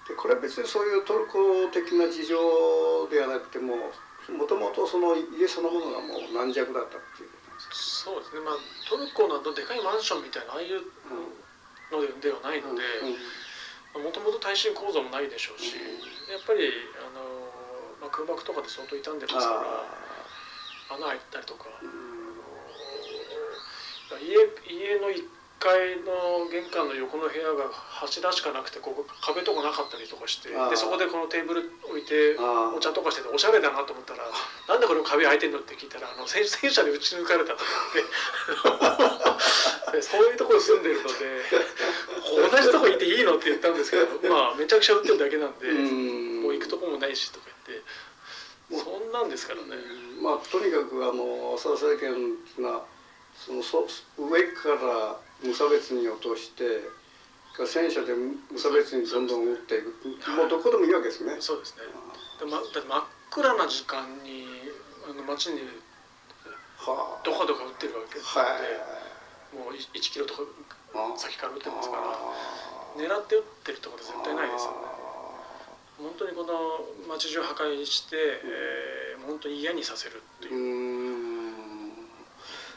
[0.09, 3.93] でこれは別にそういうトルコ的な事情ではなくても
[4.33, 8.13] もともとその家そのものがもう軟弱だったっていうことなんですか？
[8.13, 8.41] そうですね。
[8.41, 8.57] まあ
[8.89, 10.81] トルコなどでかいマンションみたいなああいう
[11.93, 12.83] のでではないので
[13.97, 15.75] うんもともと耐震構造もないでしょうし
[16.31, 16.61] やっぱり
[16.97, 17.38] あの、
[18.09, 21.69] まあ、空爆とかで相当傷んでますからあ穴開いたりとか。
[24.25, 25.23] 家家の1
[25.61, 34.25] 階の玄関の横の部屋が柱しかなくてここ壁とかなかったりとかしてでそこでこのテーブル置いてお茶とかしてておしゃれだなと思ったら
[34.67, 38.05] 「なんでこれ壁開いてんの?」って聞いたらあの戦戦車で撃ち抜かれたとかって。
[39.93, 41.43] でそういうところに住んでるので
[42.53, 45.67] 同じとこいていいのって言ったんですけどまあめちゃくちゃ撃ってるだけなんで
[46.59, 47.85] 行くとこもないしとか言って
[48.69, 49.81] そんなんですからね。
[50.21, 52.85] まあとにかくあの浅田政権が
[53.33, 53.87] そのそ
[54.19, 56.85] 上から無差別に落として
[57.67, 60.31] 戦車で無差別にどんどん撃っていく。
[60.37, 61.41] もうどこでもいいわけですね。
[61.41, 61.83] そうですね。
[62.39, 64.47] で、ま、だって真っ暗な時間に
[65.09, 65.63] あの街に
[66.77, 69.57] はどかどか撃ってるわけあ、はい。
[69.57, 70.43] もう1キロとか
[70.95, 72.19] あ先から撃ってますからあ
[72.97, 74.77] 狙って撃ってるとは絶対ないですよね。
[74.85, 74.98] あ
[75.99, 81.93] 本当にこの街中破壊して、えー、本当に嫌にさせるっていう。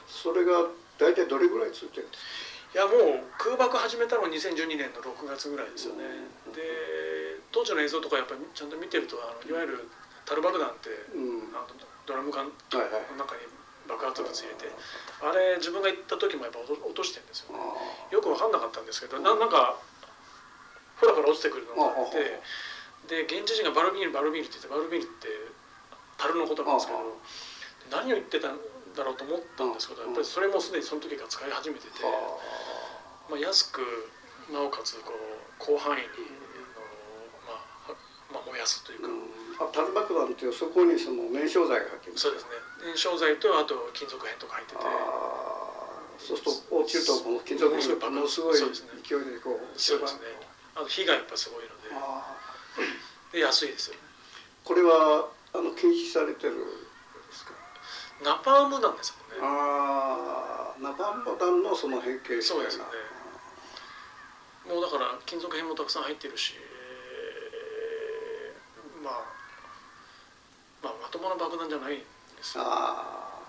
[0.08, 0.66] それが
[0.98, 2.24] 大体どれぐらいついてるんです
[2.74, 2.80] か？
[2.82, 6.04] やもう空爆始めたのは2012年の6月ぐらいですよね、
[6.48, 6.54] うん。
[6.54, 6.62] で
[7.52, 9.90] 当時の映像とかやっぱりちゃんと見てるとあのいわゆる
[10.26, 11.52] タル爆弾って、うん。
[11.54, 11.68] あの
[12.06, 12.52] ドラム缶の
[13.18, 13.42] 中に
[13.88, 14.72] 爆発物入れて
[15.22, 17.60] あれ自分が行った時もやっぱ落としてるんですよね。
[17.60, 19.78] あよく分かんなかったんですけどななんか
[20.98, 22.42] ふらふら落ちてくるのがあって
[23.08, 25.28] で現地人がバルビールバルビールって言ってバルビールって
[26.18, 27.04] 樽のことなんですけどあ
[27.90, 28.60] 何を言ってたん
[28.96, 32.04] だろうと思ったんですけどやっぱりそれもすでにその時から使い始めてて、
[33.30, 33.82] まあ、安く
[34.52, 36.08] なおかつこう広範囲に
[36.76, 36.86] あの、
[37.48, 37.98] まあは
[38.32, 42.50] まあ、燃やすというか、あタル爆弾っていうそこにその燃焼剤が入ってるそうですね。
[42.84, 44.82] 燃焼剤とあと金属片とか入ってて。
[46.22, 50.22] そうすると落ちるとこの金属ものすごい爆ものすごい勢いでこうそうですね。
[50.76, 51.90] あと火がやっぱすごいので。
[51.94, 52.31] あで
[53.34, 53.96] 安いですよ。
[53.96, 56.64] ねーこれはあの禁止されてるんで
[57.34, 57.54] すか？
[58.24, 59.48] ナパーム弾ですもんね。
[59.48, 62.84] ああナパンボタンのその変形そうですね。
[64.68, 69.24] もうだから金属片もたくさん入ってるし、えーまあ、
[70.84, 72.06] まあまともな爆弾じゃないんで
[72.44, 72.64] すよ。
[72.64, 73.42] あ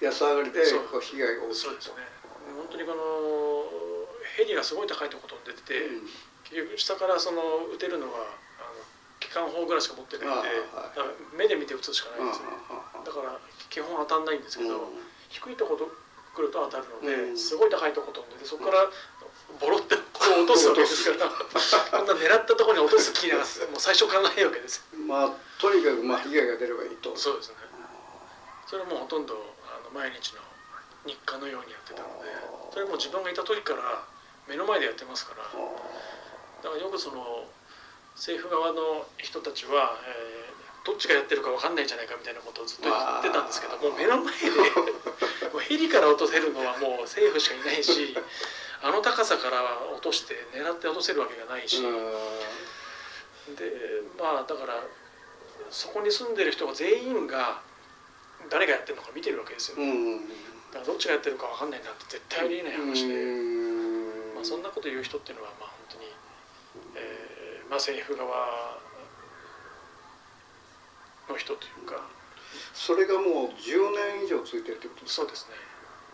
[0.00, 0.72] あ安上がりで被
[1.18, 1.94] 害が大きいそうですね。
[2.56, 3.68] 本当にこの
[4.36, 6.08] ヘリがすごい高いところに出てて、うん。
[6.44, 8.26] 結局下からその撃てるのはあの
[9.30, 10.48] 機関砲ぐらいしか持ってないんで
[11.38, 12.50] 目で見て撃つしかないんですよ。
[12.74, 13.38] ああだから
[13.70, 15.06] 基本当たんないんですけど、うん。
[15.30, 15.86] 低いところ
[16.34, 17.38] 来ると当たるので、うん。
[17.38, 18.90] すごい高いところ飛んででそこから
[19.62, 20.02] ボロってこ
[20.34, 23.46] う落とすわけですから こんな狙ったところに落とす気がもう
[23.78, 27.14] 最初からないわけですまあとにかくまあ被害が出ればいいと。
[27.16, 27.54] そうですね。
[28.66, 29.34] それはもうほとんど
[29.66, 30.42] あの毎日の
[31.06, 32.30] 日課のようにやってたので
[32.72, 34.04] それも自分がいた時から
[34.46, 35.46] 目の前でやってますからあ
[36.62, 37.46] だからよくその
[38.20, 40.50] 政府側の人たちは、えー
[40.84, 44.50] どっちがやってるか分かんないんじゃないかみたいなことをずっと言ってたんですけどもう目の前で
[45.52, 48.16] もうヘリから落とせるのはもう政府しかいないし
[48.80, 49.60] あの高さから
[49.92, 51.86] 落として狙って落とせるわけがないし、で
[54.18, 54.82] まあだから
[55.70, 57.60] そこに住んでる人が全員が
[58.48, 63.12] 誰がやってるのか見てるわけですよ、ーうんだからどっちがやってるか分かんないなって絶対ありえない話で。
[63.12, 64.34] うん。
[64.34, 65.69] まあ、そんなこと言う人っていうのはまあ
[67.70, 68.76] まあ、政府側
[71.30, 72.02] の人というか。
[72.74, 75.54] それがもう10年以上続いてるってことですそうですね、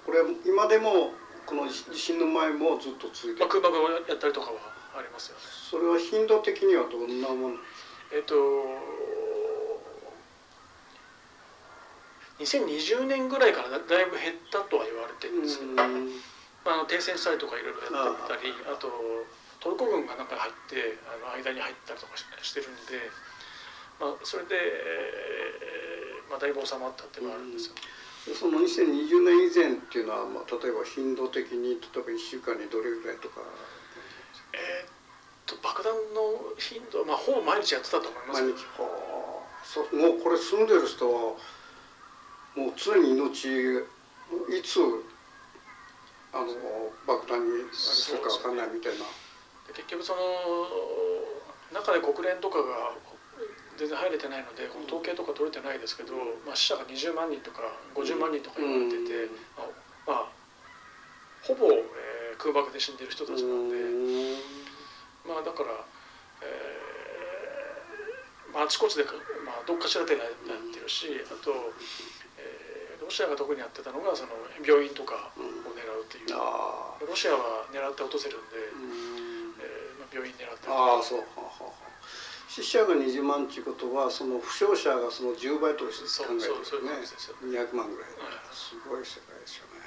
[0.04, 1.12] これ今でも
[1.46, 4.58] この地震の前もずっと続いてまあ、る空爆をやったりとかは
[4.98, 5.42] ありますよね。
[5.46, 7.56] それは頻度的にはどんなもの？
[8.12, 8.34] えっ、と
[12.40, 15.72] 2020年ぐらいからだだいぶ減ったとは言われてるんですけど、
[16.84, 18.90] 停戦したりとかいろいろやってたりあと
[19.66, 23.10] トルコ軍が中に入ってあの間に入ったりとかししてるんで、
[23.98, 27.74] まあ、それで、えーまあ、だいぶ収まったっていうのがあるんですよ、
[28.38, 33.42] その2020年以前っていうのは、まあ、例えば頻度的に例えば1週間にどれぐらいとか？
[34.54, 34.94] えーっ
[35.46, 38.62] と爆弾の頻度まあほぼ毎日やってたと思います毎日。
[38.78, 41.34] はあそうもうこれ住んでる人は
[42.54, 43.82] もう常に命い
[44.62, 44.78] つ
[46.32, 46.54] あの
[47.06, 49.04] 爆弾にあれするか分かんないみたいな。
[49.04, 49.25] で
[49.74, 50.20] 結局その
[51.72, 52.94] 中で国連とかが
[53.76, 56.14] 全然入れてないのでこの統計とか取れてないですけど、
[56.46, 57.60] まあ、死者が20万人とか
[57.94, 59.68] 50万人とか言われてて、まあ、
[60.06, 60.32] まあ
[61.42, 63.76] ほぼ、えー空爆で死んでる人たちなんで、
[65.26, 65.72] まあだから、
[66.44, 70.28] えーまあ、あちこちでか、まあ、どっかしらでやっ
[70.68, 71.72] てるしあと、
[72.36, 72.76] えー
[73.06, 74.34] ロシアが特にやってたのがその
[74.66, 76.34] 病院とかを狙うっていう、
[77.06, 78.58] ロシアは狙って落とせるんで、
[80.16, 81.18] 病院狙ってああそう。
[81.36, 81.72] はあは
[82.48, 86.88] 死者が20万っていうことはその負傷者がその10倍として考えてるね。
[86.88, 87.36] 感じですよ。
[87.44, 88.10] 200万ぐらい。
[88.16, 88.40] はい。
[88.48, 89.84] すごい世界ですよね。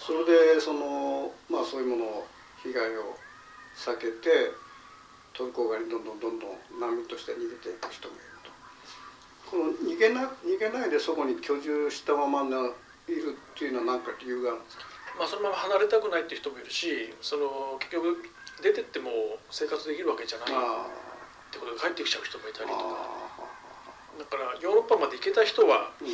[0.00, 2.26] それでそのまあそういうものを
[2.64, 3.18] 被害を
[3.76, 4.48] 避けて
[5.36, 8.50] トルコ側にどんどんどんどん難民として逃げていく人もいると。
[9.52, 12.48] この逃げな逃げないでそこに居住したままい
[13.12, 14.84] るっていうのは何か理由があるんですか？
[15.18, 18.16] まあ、そのまま離れたくないっていう人もいるしその結局
[18.62, 19.10] 出てっても
[19.50, 20.86] 生活できるわけじゃないっあ
[21.50, 22.84] てことで帰ってきちゃう人もいたありとか。
[22.86, 26.08] あだからヨーロッパまで行けた人はうん。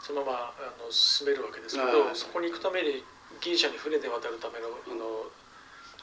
[0.00, 1.92] そのままあの進めるわけですけはい。
[1.92, 3.02] どそこに行くために
[3.40, 5.26] ギリシャに船で渡るためのあの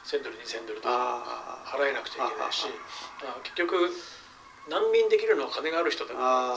[0.06, 2.68] 1000ドル2000ドルとか払えなくちゃいけないし
[3.24, 3.90] あ結局
[4.68, 6.56] 難民できるのは金がある人だけなん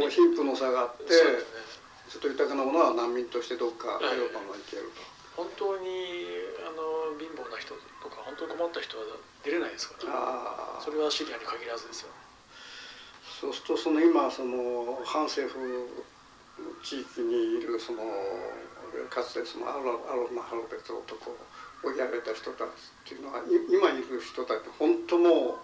[0.00, 5.17] で貧富の差があってちょっと豊かなものは難民としてどっかヨーロッパまで行けると。
[5.38, 5.86] 本当に
[6.66, 9.06] あの貧乏な人とか本当に困った人は
[9.46, 12.10] 出れないですからそれはシリアに限らずですよ。
[13.38, 15.62] そうするとその今その反政府
[16.82, 18.02] 地域にいるその
[19.06, 21.38] かつてそのアロアロナ・ハロベツ男を
[21.86, 25.62] 追い上げた人たちっていうのはい今いる人たち本当も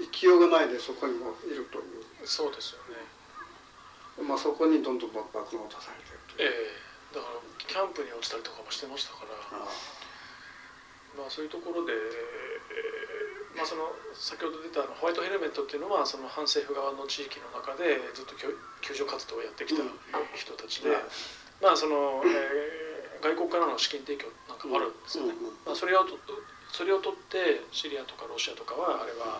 [0.00, 4.24] う生きようがないでそこにもいるという、そうですよね。
[4.24, 6.52] まあ、そこにどんどん爆弾を出されてるといえう。
[6.88, 9.68] えだからキャンプに落ちたりとかもしてましたからあ
[11.16, 18.48] まあそういうところで、えーまあ、その先ほど出たあのホワイトヘルメットっていうのはその反政府側の地域の中でずっと救
[18.80, 19.92] 救助活動をやってきたうん。
[20.34, 20.96] 人たちあで、
[21.60, 22.82] まあその、えー
[23.22, 25.38] 外国からの資金提供なんかもあるんですよね。
[25.38, 26.18] うんうんまあ、それをと
[26.74, 29.38] それを取ってシリアとかロシアとかはあれは、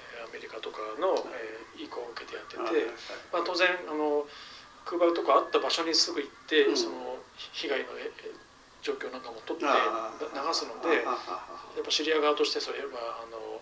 [0.00, 2.62] えーアメリカとかの、えー意向を受けてやってて、
[3.32, 4.24] まあ、当然あの
[4.84, 7.18] 空爆とかあった場所にすぐ行って、うんその
[7.52, 7.86] 被害の
[8.82, 11.10] 状況なんかも取って流すのでや
[11.80, 13.58] っぱシリア側としてそれはあの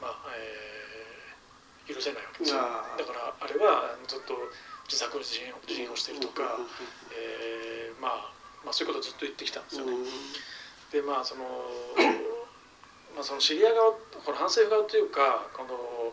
[0.00, 0.68] まあ、えー
[1.88, 4.36] 許せないわけですよだからあれはずっと
[4.84, 6.60] 自作自演ををしてるとか、
[7.16, 8.32] えーまあ、
[8.64, 9.92] まあそういうことをずっと言ってきたんですよね。
[10.92, 11.44] でまあその
[13.16, 13.92] まあそのシリア側
[14.24, 16.12] この反政府側というかこの、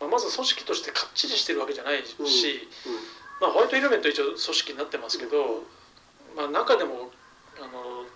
[0.00, 2.68] まあ、まず組織としてかっちりしてるわけじゃないし、
[3.40, 5.64] まあ、ホワイトヘルメット一応組織になってますけど、
[6.36, 7.10] まあ、中でも
[7.58, 8.06] あの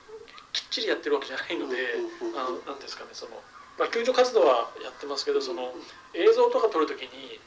[0.52, 1.76] きっちりやってるわけじゃないので、
[2.22, 3.38] うんあのなんですかねその、
[3.78, 5.72] まあ、救助活動はやってますけどその
[6.14, 7.38] 映像とか撮るときに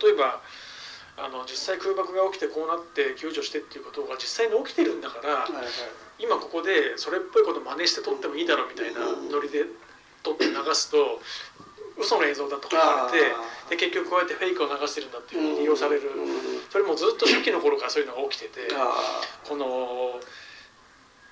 [0.00, 0.40] 例えば
[1.16, 5.64] あの実際空爆が起きてこうなって救助してっていうことが実際に起きてるんだから、はいはい。
[6.18, 9.66] 今ここでそれっぽいこと真似して撮ってもいいだろうみたいなノリで
[10.22, 11.20] 撮って流すと
[11.98, 13.18] 嘘の映像だとか言われ
[13.70, 16.10] てで結局こうやってフェイクを流してるんだっていうふうに利用される。
[16.70, 20.18] それもずっと初期の頃からそういうのが起きててあこの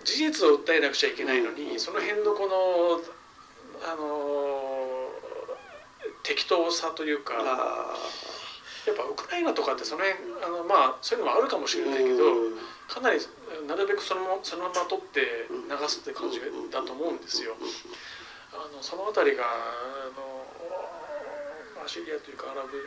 [0.05, 3.01] 事実を訴えなくちゃいけないのにその辺のこの
[3.83, 5.11] あの
[6.23, 7.97] 適当さというかあ
[8.87, 12.73] やっぱウクライナとかってその辺あのまあそういうのもあるかもしれないけど。
[12.93, 13.19] かなり
[13.67, 16.37] なるべくそのまそのまま撮って流すって感じ
[16.71, 17.57] だと思うんですよ。
[18.53, 20.32] あのそのあたりがあの、
[21.83, 22.79] まあ、シリアというかアラブ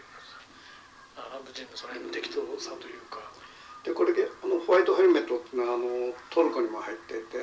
[1.20, 3.20] アラブ人のその辺の適当さというか。
[3.84, 7.38] でこれであのホワイトヘルメットっていうのはあのトルコにも入っていて。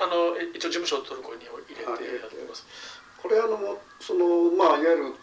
[0.00, 2.66] あのえ一応事務所をトルコに入れてやってます。
[3.18, 5.14] これあのそのまあいわゆる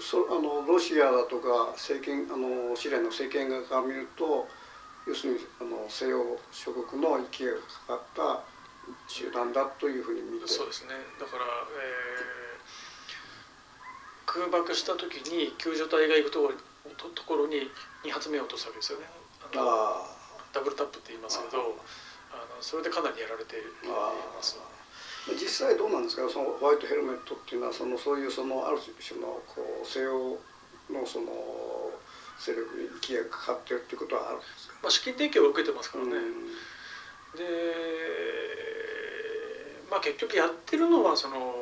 [0.00, 4.48] そあのロシアだとか政権あのシリアの政権側から見ると
[5.06, 6.18] 要するにあの西洋
[6.50, 7.52] 諸国の息が
[7.86, 8.42] かかった
[9.06, 10.46] 集団だというふうに見て。
[10.46, 10.94] そうですね。
[11.20, 12.41] だから、えー
[14.26, 16.54] 空爆した時に救助隊が行くところ
[16.96, 17.70] とところに
[18.04, 19.06] 2発目を落とすわけですよね。
[19.52, 20.10] あのあ
[20.52, 21.76] ダブルタップって言いますけど
[22.30, 24.58] あのそれでかなりやられていあます。
[24.58, 24.62] あ
[25.34, 26.28] 実際どうなんですか？
[26.28, 30.38] そのホワイトヘルメットっていうのはそのそういうそのある種のこう西洋
[30.90, 31.30] のその
[32.38, 36.50] 勢力に息がかかってるっていうことはあるんですか、まあ、資金提供を受けてますからね、うん。
[37.38, 37.44] で、
[39.88, 41.54] まあ、結局やってるのはその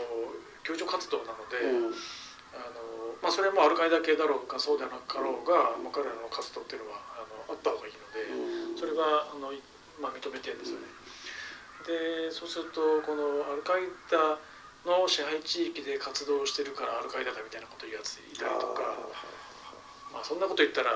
[0.64, 1.94] 救助活動なので、うん
[3.22, 9.60] まあ、それもアルカイダ系だろうかそうでなかろうが、まあ、彼らの活動っていうのはあのあった方がいいので、それはあの、い
[10.00, 10.88] まあ、認めてるんですよね。
[11.84, 14.36] でそうするとこのアルカイダ
[14.84, 18.96] の支配地域で活動してるからアルカイダだみたいなこと言うやついたりとか。
[20.12, 20.90] まあ、そんなこと言ったら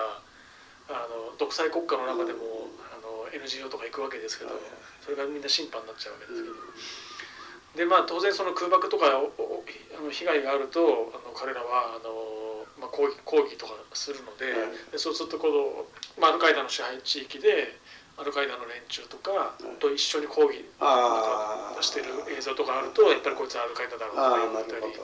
[0.90, 4.63] あの独裁国家の中でも、あの NGO とか行くわけですけど、はい
[5.05, 6.57] それがみんな審判になっちゃうわけですけど、
[7.77, 14.92] でまあ当然その空爆とかあの被害があるとあの彼らはあの、まあ、抗議抗議とかするので,、はい。
[14.92, 15.87] でそうするとこの、
[16.20, 17.75] まあ、アルカイダの支配地域で
[18.16, 22.06] アルカイダの連中とかと一緒に抗議ああしてる
[22.38, 24.94] 映像とかあるとやっぱりこいつはアルカイダだろうとか言われたり。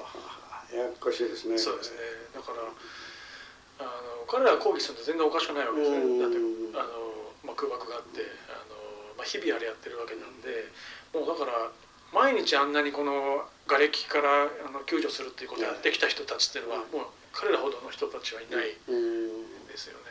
[0.70, 1.58] ややこしいですね。
[1.58, 1.98] そうですね。
[2.30, 5.98] だからあの彼らが抗議すると全然おかしくないわけですね。
[5.98, 6.22] うん。
[6.22, 6.38] だって
[6.78, 8.78] あの、まあ、空爆があってあの、
[9.18, 10.70] まあ、日々あれやってるわけなんで
[11.10, 11.74] もうだから
[12.12, 20.10] 毎日あんなにこの瓦礫からあの救助するっていうことをやってきた人たちっていうのはもう彼らほどの人たちはいないんですよね。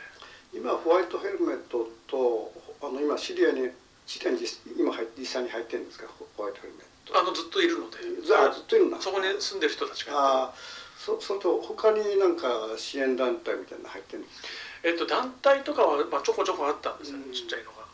[0.52, 3.68] 今ホワイトヘルメットとあの今シリアに
[4.06, 4.38] シリアに
[4.78, 6.06] 今実際に入ってるんですか？
[6.36, 7.20] ホワイトヘルメット。
[7.20, 7.98] あのずっといるので。
[8.24, 9.00] ずっといるんだ。
[9.00, 10.12] そこに住んでる人たちが。
[10.16, 10.54] あ
[10.98, 14.48] そそれと他になんか支援団体みたいなの入ってるんですか？
[14.84, 17.84] えっと団体とかは、まあ、ちょこちょこあったんですよね、ちっちゃいのが。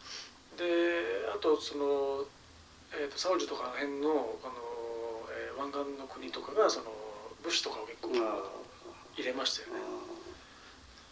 [0.57, 0.64] で
[1.34, 2.24] あとその、
[2.93, 4.55] えー、とサウジとかの辺のあの、
[5.30, 6.87] えー、湾岸の国とかがその
[7.43, 8.11] 物資とかを結構
[9.16, 9.80] 入れましたよね。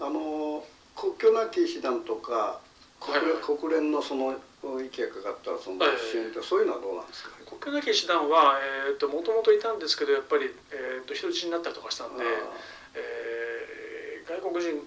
[0.00, 0.64] あの
[0.96, 2.60] 国境なき医師団とか
[3.00, 4.32] 国,、国連のその
[4.80, 7.30] 意見がかかったその支援って、そういうのはどうなんですか？
[7.46, 8.58] 国境なき医師団は、
[8.88, 12.24] えーと、もともといたんですけどやっぱり、えーと、人質になったりとかしたんで、
[12.94, 14.80] えー、外国人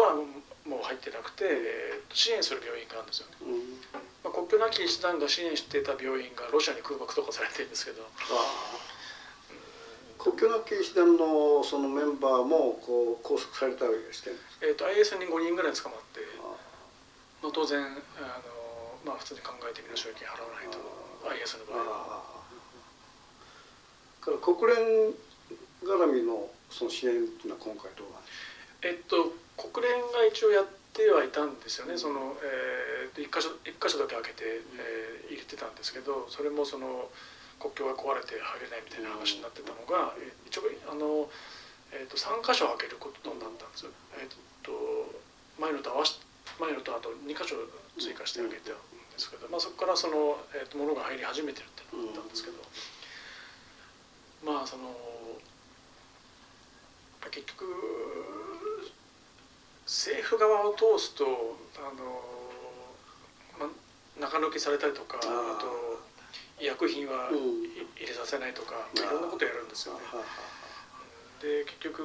[0.00, 0.14] は
[0.66, 3.78] もう入ってなくて、えー、支援する病院があるんですよね、うん、
[4.24, 8.02] まあ、国境なき医師団が支援していた病院がロシアに空爆とかされてるんですけど。
[10.18, 16.20] 国境なき医師団のそのメンバーもこう拘束されたりしてるんですえーと、IS に5人ぐらい捕まって
[17.40, 17.94] まあ、当然あの、
[19.06, 20.78] まあ、普通に考えてみな賞金払わないと
[21.30, 22.22] IS の場合は。
[24.20, 25.14] から国連
[25.86, 28.34] 絡みのその支援っていうのは今回どうなんです
[28.82, 28.88] か？
[28.88, 29.32] えっと
[29.70, 31.96] 国連が一応やってはいたんですよね。
[31.96, 37.08] その、えー、1箇所一箇所だけ開けて、えー、入れてたんですけどそれもその
[37.58, 41.28] 国境が壊れて入れないみたいな話になってたのが、うん、一応あの、
[41.90, 43.90] えーと、3箇所開けることになったんですよ。
[44.18, 44.30] えー
[44.62, 44.72] と、
[45.58, 46.22] 前のと合わせ
[46.58, 47.54] 前のとあと2箇所
[47.98, 48.78] 追加して開けてたん
[49.12, 52.58] ですけど、まあ、そこからその、えーと、物が入り始めてるってなったんですけど、
[54.42, 54.94] まあその
[57.30, 57.66] 結局
[59.88, 61.24] 政府側を通すと
[61.80, 62.20] あの、
[63.58, 65.98] まあ、中抜きされたりとかあと
[66.60, 70.00] 医薬品は入れさせないとか、いろんなことやるんですよね。
[71.40, 72.02] で結局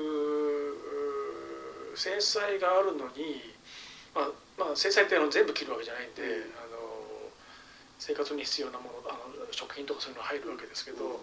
[1.96, 3.42] 制裁があるのに、
[4.16, 6.22] まあまあ、制裁ってあの全部切るわけじゃないんで、
[6.56, 6.78] あの
[8.00, 11.20] 生活に必要なものあの食品とかそういうの入るわけですけど。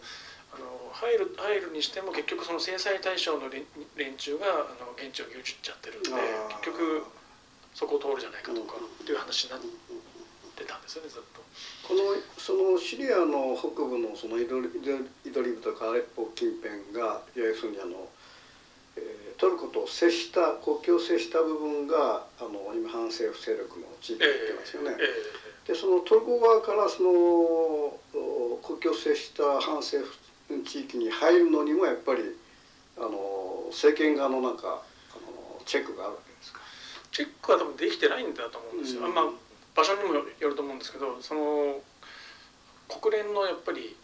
[0.54, 6.10] あの入る入るにしても結局その制裁対象の連中があの現地を牛耳っちゃってるんで
[6.62, 7.06] 結局
[7.74, 11.40] そこを通るじゃないかとかっていう話になってたんですよねずっと。
[11.86, 14.68] このそのシリアの北部のそのイドリ
[15.24, 18.08] イドリブとかアレッポ近辺が要するにあの、
[18.96, 24.90] えー、トルコと接した国境を接した部分があの今反政府勢力の地域になってますよね。
[24.98, 27.98] えーえー、でそのトルコ側からその
[28.62, 30.19] 国境を接した反政府
[30.64, 32.22] 地域に入るのにもやっぱり
[32.96, 34.70] あの政権側のなんかあ
[35.20, 36.60] のチェックがあるわけですか？
[37.12, 39.24] チェックは多分できてないんだと思うんですよ、うん、まあ
[39.74, 41.80] 場所にもよると思うんですけどその
[42.88, 43.96] 国連のやっぱり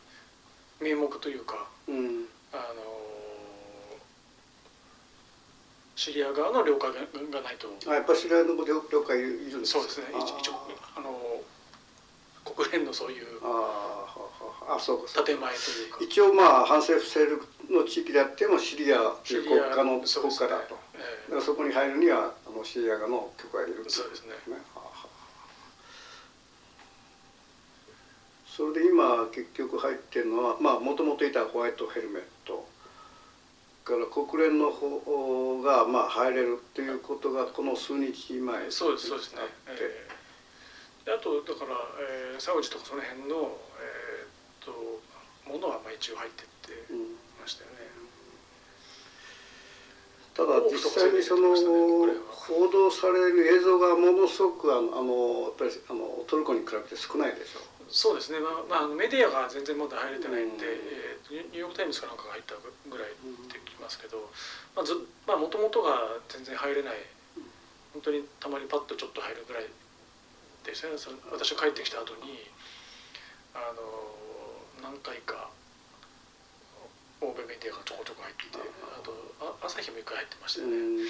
[0.80, 2.62] 名目というか、うん、あの
[5.96, 7.00] シリア側の了解が
[7.42, 7.68] ないと。
[7.90, 10.06] あやっぱりシリアの了解いるんですそうですね。
[10.14, 10.52] 一応
[10.96, 11.42] あの
[12.44, 14.06] 国連のそういうあ
[14.68, 15.98] あそうか建前というか。
[16.00, 24.34] 一応まあ反政府勢力の地域であってもシリアという国家の国家だと、ねえー、だからそこに入るにはあのシリア側の許可がいるそうですね。
[28.56, 32.66] それで今結局入ってるのはまあもともといたホワイトヘルメット
[33.84, 41.76] から国連の方がまあ入れるっていうことがこの数日前そうですそうですね、えー、あとだから、
[42.34, 43.46] えー、サウジとかその辺の、えー、と
[45.46, 46.92] ものはまあ一応入ってって
[47.40, 47.76] ましたよね、
[50.34, 51.54] ただ実際にその
[52.28, 57.62] 報道される映像がものすごくあのあのやっぱりあのトルコに比べて少ないでしょう。
[57.88, 62.58] そうですね、まあまあ、メディアが全然まだ入れてないんで、うん、えー、ニューヨーク・タイムズかなんかが入った
[62.90, 63.14] ぐらい
[63.46, 66.94] できますけどもともとが全然入れない。
[67.94, 69.64] 本当にたまにパッとちょっと入るぐらい
[70.64, 70.92] ですね。
[71.32, 72.44] 私が帰ってきた後に
[73.54, 73.80] あの
[74.82, 75.50] 何回か
[77.20, 79.12] 欧米メディアがちょこちょこ入ってあと
[79.64, 81.08] 朝日も一回入ってましたよね。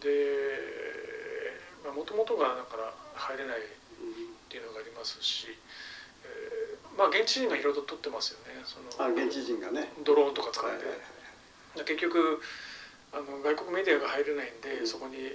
[0.00, 3.62] でもともとがだから入れないっ
[4.48, 5.48] ていうのがありますし、
[6.24, 8.60] えー、まあ現地人がいろいろと撮ってますよね。
[8.64, 9.90] そのあ現地人がね。
[10.04, 10.68] ドローンとか使っ
[11.74, 12.40] て、結局
[13.12, 15.32] あの外国メディアが入れないんで、うん、そこに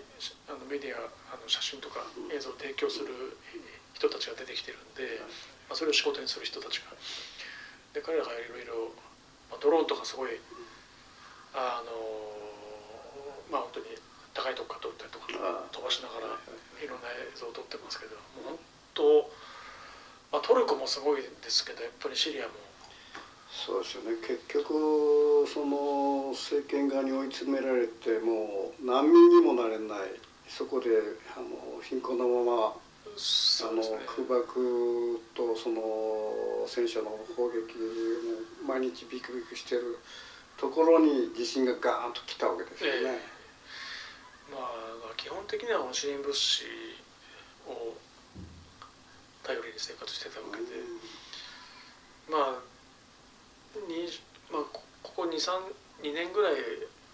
[0.48, 1.02] あのメディア
[1.34, 3.36] あの写真とか映像を提供する
[3.94, 5.20] 人たちが出てきてるんで、
[5.74, 6.94] まあ、それを仕事にする人たちが。
[7.98, 8.94] で彼らがいろいろ、
[9.50, 10.38] まあ、ドローンとかすごい
[11.54, 11.90] あの
[13.50, 13.86] まあ本当に
[14.38, 16.38] 高高いとこから撮ったりとかあ飛ばしながらは
[16.82, 16.88] いい。
[16.88, 18.58] ろんな映像を撮ってますけどもう本
[18.94, 19.30] 当、
[20.32, 22.54] まあ、トルコもすごいですけどやっぱりシリアも。
[23.50, 24.18] そうですよね。
[24.22, 30.22] 結局その政権側に追い詰められてもう難民にもなれない。
[30.50, 30.90] そこで
[31.36, 32.83] あの貧困のまま
[33.14, 37.78] あのそうですね空爆とその戦車の砲撃
[38.66, 40.00] も毎日ビクビクしてる
[40.58, 43.20] ところに地震がガーンと来たわけですよね。
[44.52, 46.66] まあ基本的には支援物資
[47.68, 47.94] を
[49.44, 50.66] 頼りに生活してたわけで、
[52.30, 52.64] まあ
[53.88, 54.08] に
[54.52, 56.54] まあこここ232年ぐらい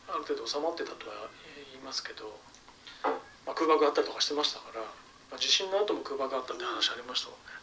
[0.07, 1.29] ある程度収まってたとは
[1.71, 2.39] 言いますけど、
[3.45, 4.81] まあ、空爆あったりとかしてましたから、
[5.29, 7.59] まあ、地震の後も空爆あったって話ありましたもんね。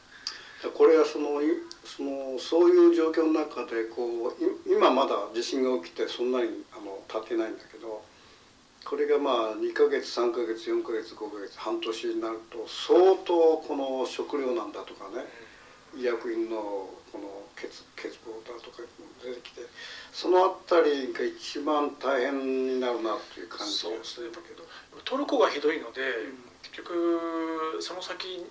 [0.74, 1.46] これはそのい
[1.84, 8.02] そのそういう状況の中でこうい今まだ地震が起きてそんなにあの経ってないんだけど
[8.84, 15.22] これがまあ2ヶ月3ヶ月4ヶ月5ヶ月半年になると相当この食料なんだとかね
[15.94, 19.60] 医薬品のこの欠欠乏だとかも出てきて
[20.12, 24.64] そのあたりが一番大変になるなという感じがするんだけど。
[25.04, 26.45] トルコがひどいので、結
[26.76, 28.44] 局その先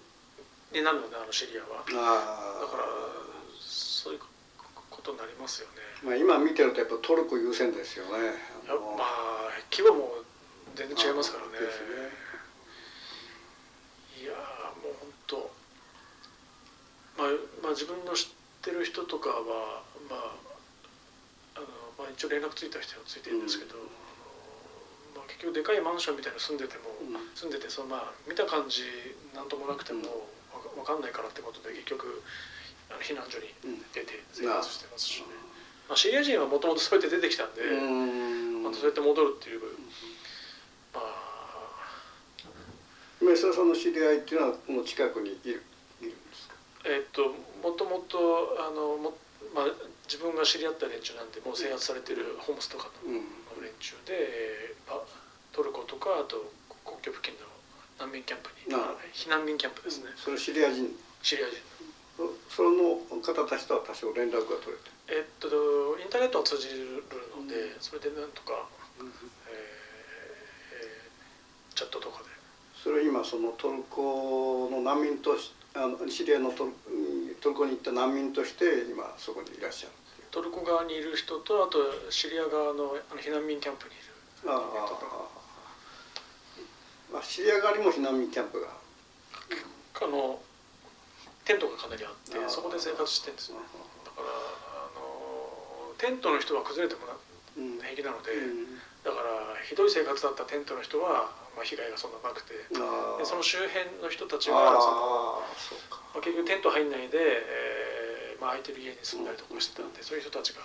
[0.73, 1.85] になるのであのシリアは。
[1.85, 2.83] あだから
[3.61, 4.19] そういう
[4.89, 5.81] ことになりますよね。
[6.03, 8.33] まあ、今見てるとやっぱトルコ優先ですよね。
[8.67, 10.23] まあ規模も
[10.75, 11.51] 全然違いますからね。
[11.53, 11.65] ね
[14.21, 14.35] いやー
[14.81, 15.51] もう本当
[17.17, 17.27] まあ
[17.61, 18.29] まあ自分の知っ
[18.61, 20.35] てる人とかはまあ
[21.55, 21.67] あの
[21.97, 24.04] まあ一応連絡ついた人はついてるんですけど、あのまあ
[25.27, 28.83] 結局でかいマンションみたいなの住んでても、うん住んでてそのまあ見た感じ
[29.33, 32.21] なんともなくてもわかわかんないからってことで結局
[32.89, 33.49] あの避難所に
[33.93, 35.27] 出て生活してますしね。
[35.87, 37.61] まあシリア人はもともとそうやって出てきたんで。
[37.61, 39.61] うんまたそうやって戻るっていう、
[40.91, 41.05] まあ
[43.21, 45.61] 梅沢さんの知り合いっていうのはこの近くにいる
[46.01, 46.55] いるんですか？
[46.83, 47.29] えっと
[47.61, 49.17] もともとあのも、
[49.53, 49.65] まあ、
[50.09, 53.21] 自分が知り合った連中なんでもう制圧されてるホームスとかのうん。
[53.75, 55.05] 連中で、えーまあ、
[55.51, 56.51] トルコとかあと
[56.85, 57.45] 国境付近の
[57.99, 58.75] 難民キャンプに
[59.13, 60.95] 避難民キャンプですね、それシリア人。
[61.21, 61.57] シリア人
[62.15, 64.95] そその方たちとは多少連絡が取れて。
[65.07, 67.03] えっとインターネットは通じる
[67.35, 67.81] ので、うん。
[67.81, 68.65] それでなんとか、
[68.99, 69.05] えー
[70.71, 72.29] えーチャットとかで。
[72.81, 76.71] それ今そのトルコの難民としあのシリアのトル
[77.41, 79.91] トルコに行った難民として今そこにいらっしゃる。
[80.35, 84.11] トルコ側にいる人とあとシリア側のあの避難民キャンプにいる
[84.51, 85.31] あ人とかあ。
[87.07, 88.67] まあシリア側にも避難民キャンプが。
[89.95, 90.43] あの
[91.47, 93.63] テントがかなりあってそこで生活してるんですよ
[94.03, 97.79] だからあのテントの人は崩れてもなうん。
[97.79, 98.75] 平気なので、うん
[99.05, 102.57] だからひどい生活だったテントの人は、まあ、被害がそんななくて。
[102.57, 102.65] で
[103.23, 106.01] その周辺の人たちはその、ああ、そうか。
[106.17, 107.74] まあ、結局テント入んないで、えー
[108.45, 110.61] まあ、空いてる家に住んだりとかしてたんでそういう人たちが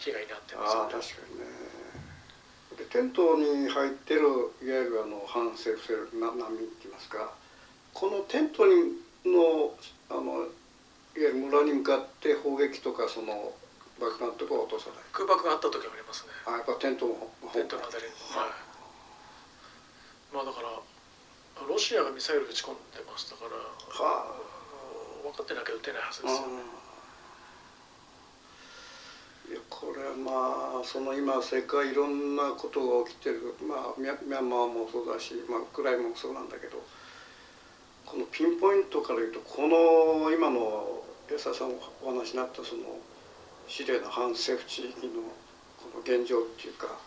[0.00, 1.44] 被害に遭ってますああ確かにね。
[2.80, 4.24] でテントに入ってる
[4.64, 7.36] いわゆるあの反政府勢力な難民って言いますか
[7.92, 8.96] このテントに
[9.28, 9.76] の
[10.08, 10.48] あの
[11.20, 13.52] いわゆる村に向かって砲撃とかその
[14.00, 15.04] 爆弾とかは落とさない。
[15.12, 16.32] 空爆があった時はありますね。
[16.48, 17.12] あやっぱテントの
[17.44, 18.56] 方テントのあたりにはい。
[20.32, 20.72] まあだから
[21.60, 24.32] ロシアがミサイル撃ち込んでましたからはあ。
[25.20, 26.87] の分かってなきゃ撃てないはずあですよね
[29.70, 33.54] これはまあその今世界いろんなことが起きてる。
[33.66, 36.82] まあミャンマーもそうだし、まあ、ウクライナもそうなんだけど
[38.04, 41.72] このピンポイントから言うとこの今の安田さん
[42.02, 42.98] お話になったその
[43.68, 45.22] シリアの反政府地域の
[45.76, 46.98] この現状っていうか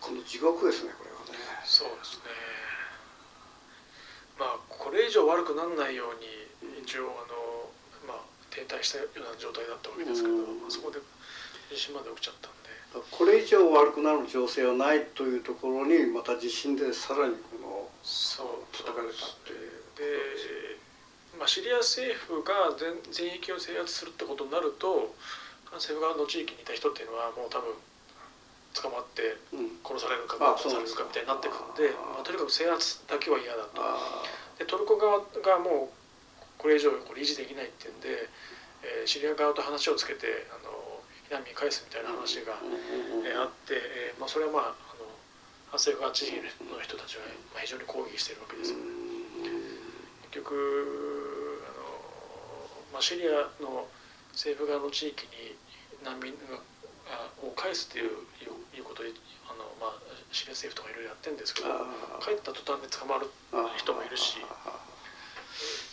[0.00, 1.38] この地獄ですねこれはね。
[1.64, 2.30] そうですね。
[4.38, 7.70] まあこれ以上悪くならないように一応あの、
[8.06, 10.60] まあ、停滞したような状態だったわけですけど、うん。
[10.60, 10.98] まあ、そこで
[11.72, 12.62] 地震まで起きちゃったんで。
[13.10, 25.16] これ以上悪くなる情勢はないというところにまた地震でさらにこの叩かれたっていうで、まあ、シリア政府が全全域を制圧するってことになると
[25.72, 27.72] 政府側の地域にいた人っていうのはもう多分
[28.76, 29.80] 捕まってうん。
[29.80, 33.80] 殺されるかあ殺されるかみたいになってくんでまあ、とにかく制圧だけは嫌だと。
[33.80, 34.20] あ
[34.58, 38.28] でトルコ側がもうこれ以上これ維持できないっていうんで、
[38.84, 40.71] えーシリア側と話をつけてあの
[41.32, 45.08] 避難民返すみたいな話が、ーえーあって、えーまあ、それはまああの
[45.72, 47.24] 反政府側地域の人たちは
[47.56, 48.84] まあ非常に抗議しているわけですよね。
[50.28, 50.52] 結局
[51.64, 51.72] あ
[52.92, 53.88] の、まあ、シリアの
[54.36, 55.56] 政府側の地域に
[56.04, 56.60] 難民が
[57.40, 58.12] を返すっていう
[58.76, 59.16] いうことで
[59.48, 59.96] あの、まあ、
[60.36, 61.72] シリア政府とかいろいろやってるんですけど
[62.20, 63.32] 帰った途端に捕まる
[63.80, 64.36] 人もいるし。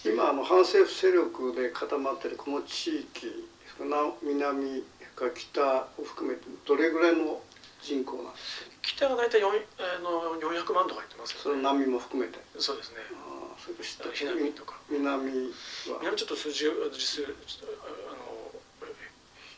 [0.03, 4.83] 今あの反政府勢力で固まってるこの地域南
[5.19, 7.41] か北を含めてどれぐらいの
[7.83, 8.71] 人口なんですか？
[8.81, 11.43] 北が大体4あの400万とか言ってますよね。
[11.43, 12.39] それ波も含めて？
[12.57, 12.97] そうですね。
[13.13, 14.03] あそれ下
[14.33, 14.79] 南とか。
[14.89, 15.51] 南
[15.91, 15.99] は？
[16.01, 16.65] 南ちょっと数字
[16.95, 17.35] 実数あの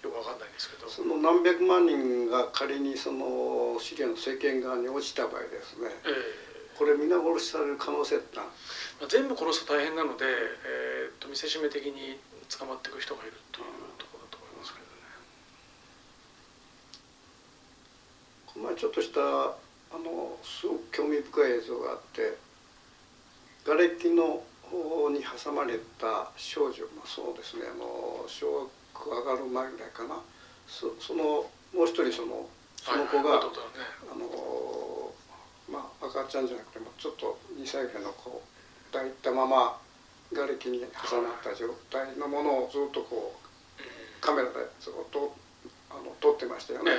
[0.02, 0.90] よくわかんないんですけど。
[0.90, 13.66] その何百万人が仮にそのシリアの政権側に落ちた場合ですね、えー、これ皆殺しされる可能性ってまあ、全部殺すと大変なので、えーと、見せしめ的に捕まっていく人がいるという
[13.98, 14.92] ところだと思いますけどね。
[18.54, 22.38] この前ちょっとしたあのすごく興味深い映像があって
[23.66, 30.16] 瓦礫の方に挟まれた少女、まあ、そうですねあの小学上がる前ぐらいかな。
[30.68, 31.46] そその
[31.76, 32.48] もう一人その
[32.80, 35.12] その子が、はいはいね、あの
[35.70, 38.42] まあ赤ちゃんじゃなくてもちょっと2歳ぐらいの子
[38.92, 39.78] 抱いたまま
[40.34, 45.36] 瓦礫に挟まった状態のものをずっとこうカメラでずっと
[45.92, 46.92] あの撮ってましたよね。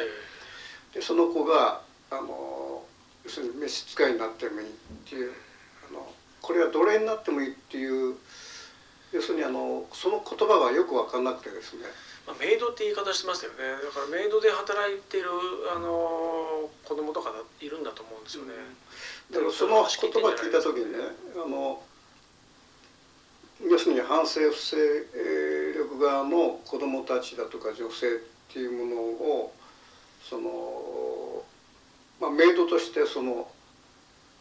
[0.95, 1.81] でその子が
[2.11, 2.85] あの
[3.25, 4.71] 要するに召使いになってもいいっ
[5.09, 5.33] ていう
[5.89, 6.07] あの
[6.41, 8.17] これは奴隷になってもいいっていう
[9.13, 11.85] 要するにあのその言葉がよく分かんなくてですね、
[12.27, 13.59] まあ、メイドって言い方してますよね。
[13.85, 15.29] だからメイドで働いてる
[15.77, 18.53] あの子供とかいるんだと思うんですよね、
[19.31, 20.99] だからその言葉聞いた時にね
[21.37, 21.83] あの
[23.69, 29.55] 要するに反政府勢力側の子供たちだとか女性っていうものを
[30.29, 31.43] その、
[32.21, 33.49] まあ、メイドとしてその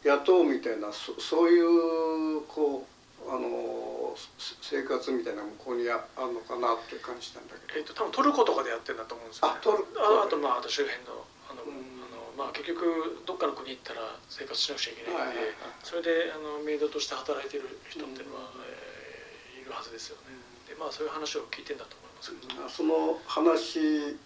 [0.04, 4.16] 雇うみたいなそそういうこうあの
[4.62, 15.54] 生活みたいな向こうにあるのかなって感じなんだけど、えーと、多分トルコとかでやってるんだと思うんですよ、ね、あトルああとまああと周辺のあの、うん、あのまあ、結局どっかの国行ったら生活しなくちゃいけないので、
[15.84, 20.34] それであのメイドとして働いてる人っていうのは、うん、えー、いるはずですよね、
[20.66, 24.18] でまあそういう話を聞いてんだと思いますけど、うん、その話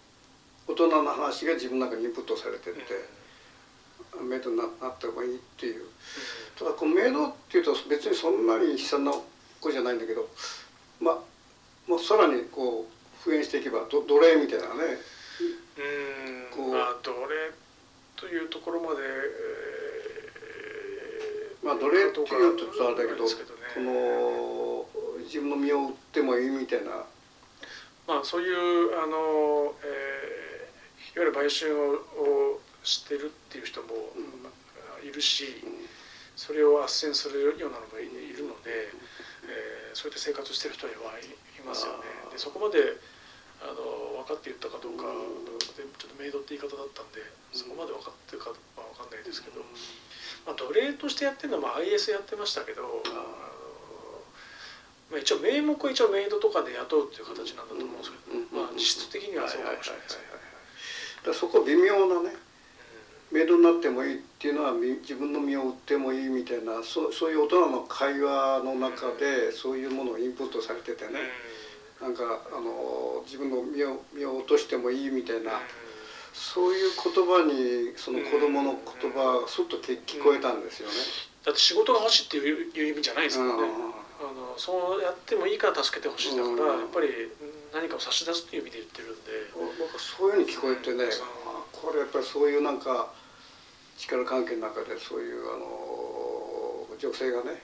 [0.68, 2.80] 大人の話が自分の中にインプットされてて、
[4.22, 5.84] メイドになった方がいいっていう、
[6.58, 9.12] ただこのメイドっていうと別にそんなに悲惨な
[9.60, 10.28] こじゃないんだけど
[11.00, 11.18] まあ
[11.88, 14.98] もうさらにこう復元していけば奴隷みたいなね。
[16.58, 16.72] うん。
[16.72, 17.52] まあ奴隷
[18.16, 22.34] というところまで、えー、まあ奴隷っていうと
[22.86, 23.30] あれだけど、ね、
[23.74, 24.86] この
[25.24, 27.04] 自分の身を売ってもいいみたいな。
[28.06, 30.45] まあそういうあの、えー、い
[31.18, 33.88] わゆる売春ををしてるっていう人も
[35.02, 35.72] いるし、うん、
[36.36, 38.92] それを斡旋するようなのもいるので。
[39.46, 40.96] えー、そうやって生活してる人はい
[41.66, 42.06] ますよね。
[42.30, 42.98] でそこまで
[43.62, 45.08] あの分かって言ったかどうか
[45.78, 47.24] でちょっとメイドって言い方だったんで
[47.56, 49.64] そこまで分かってるかは分かんないですけど、
[50.44, 52.84] まあ、奴隷としてやってるのは、まあ、IS やってましたけど、
[55.08, 60.45] まあ、一応名目は一応メイドとかで雇うっていう形なんだと思うんですけど、まあ、実質的にはそうかもしれないですね。
[61.32, 62.36] そこ微妙なね
[63.32, 71.18] メイドになってもいいっていうのは自分の身を売ってもいいみたいなそそういう大人の会話の中でそういうものをインプットされててね
[72.00, 72.22] なんか
[72.52, 75.60] あの自分の身を身を落としてもいいみたいな
[76.32, 80.94] そういう言葉にその子供の言葉がすっと聞こえたんですよね。
[81.44, 83.62] だって仕事が欲しいっていういう意味じゃないですからね。
[84.20, 87.08] あのそうやってもいいから助けてほしいだから、やっぱり
[87.76, 89.52] 何かを差し出すっていう意味で言ってるんで。
[89.52, 91.04] 僕そういうふうに聞こえてね、
[91.72, 93.12] これやっぱりそういうなんか
[93.98, 97.60] 力関係の中でそういうあの女性がね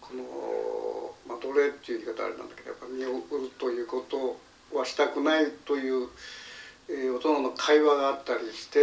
[0.00, 4.38] この、まあ、奴隷っていう言い方あれなんだけどやっぱ身を売るということ
[4.76, 6.08] はしたくないという、
[6.90, 8.78] えー、大人の会話があったりして、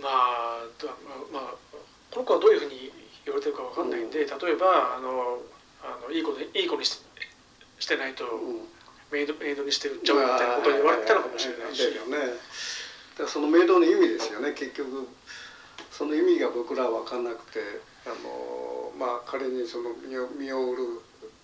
[0.00, 0.64] まあ
[1.32, 1.54] まあ
[2.10, 2.92] この子はどういうふうに
[3.24, 4.26] 言われてるかわかんないんで、例え
[4.56, 5.38] ばあの
[5.84, 7.00] あのいい子でいい子にし
[7.82, 8.24] してないと、
[9.10, 11.82] メイドメイドにして売っちゃうみたいなことに言われたのかもしれないし。
[11.82, 11.92] ね。
[13.18, 14.52] だそのメイドの意味ですよね。
[14.52, 15.08] 結局
[15.90, 17.60] その意味が僕らは分かんなくて
[18.06, 20.82] あのまあ仮にその身を身を売る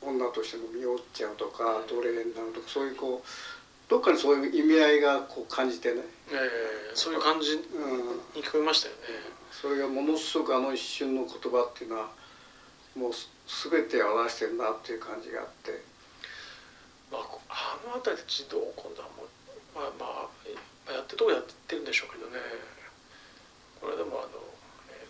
[0.01, 7.63] 女としての身を売っちゃうとか奴隷になるとかそういうこうどっかにそういう意味合いがこう感じてね、えー、そういう感じに
[8.43, 9.01] 聞こえましたよね、
[9.51, 12.09] うん、それがものすごくあの一瞬の言葉っていうのは
[12.97, 13.13] もう
[13.71, 15.81] 全て表してるなっていう感じがあって、
[17.11, 19.29] まあ、あの辺りで児童今度はもう
[19.75, 20.29] まあま
[20.89, 22.37] あやってるとこやってるんでしょうけどね
[23.81, 24.41] これでもあの
[24.91, 25.09] えっ、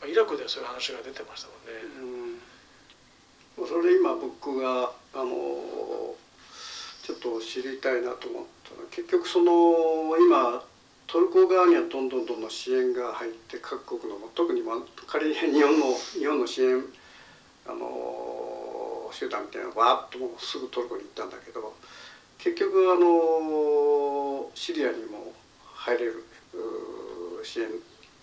[0.00, 2.40] ー、とイラクではそういう話が出てましたもんね。
[3.58, 6.14] うん、それ今僕があの
[7.02, 10.62] ちょっと知りたいなと思ったのは結局その今
[11.06, 14.62] トルコ側にはどんどんどんどん支援が入って各国の特に
[15.08, 16.84] 仮に日本の日本の支援
[17.66, 18.49] あの
[19.12, 21.74] 集団みたいなのがわっともうすぐトルコに行ったんだけど
[22.38, 25.32] 結局あのシリアにも
[25.62, 26.24] 入れる
[27.42, 27.68] 支援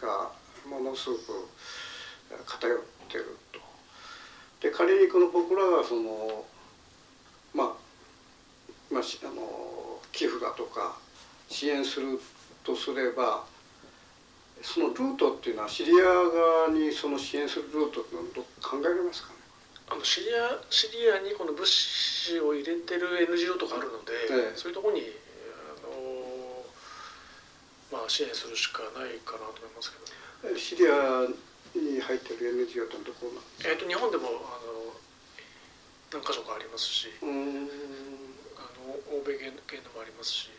[0.01, 0.31] が
[0.69, 1.21] ものすごく
[2.45, 2.79] 偏っ
[3.09, 3.59] てると。
[4.59, 6.45] で仮にこの僕らがその
[7.53, 7.67] まあ
[8.89, 10.97] まあ、あの寄付だとか
[11.49, 12.19] 支援する
[12.63, 13.45] とすれば
[14.61, 19.36] そのルートっていうのはシリア側にその支援するルートっていうのはど考えられますか
[19.89, 25.11] あのシリアシリアにこの物資を入れてる NGO とかあるので、ええ、そういうところにあ
[25.87, 26.65] の、
[27.99, 29.93] まあ、支援するしかないかなと思います
[30.43, 31.23] けど、ね、シリア
[31.71, 34.91] に入ってる NGO ってどこなんですか、えーと、日本でもあの
[36.11, 37.31] 何箇所かありますしあの
[39.15, 39.45] 欧米系
[39.83, 40.49] のもありますし、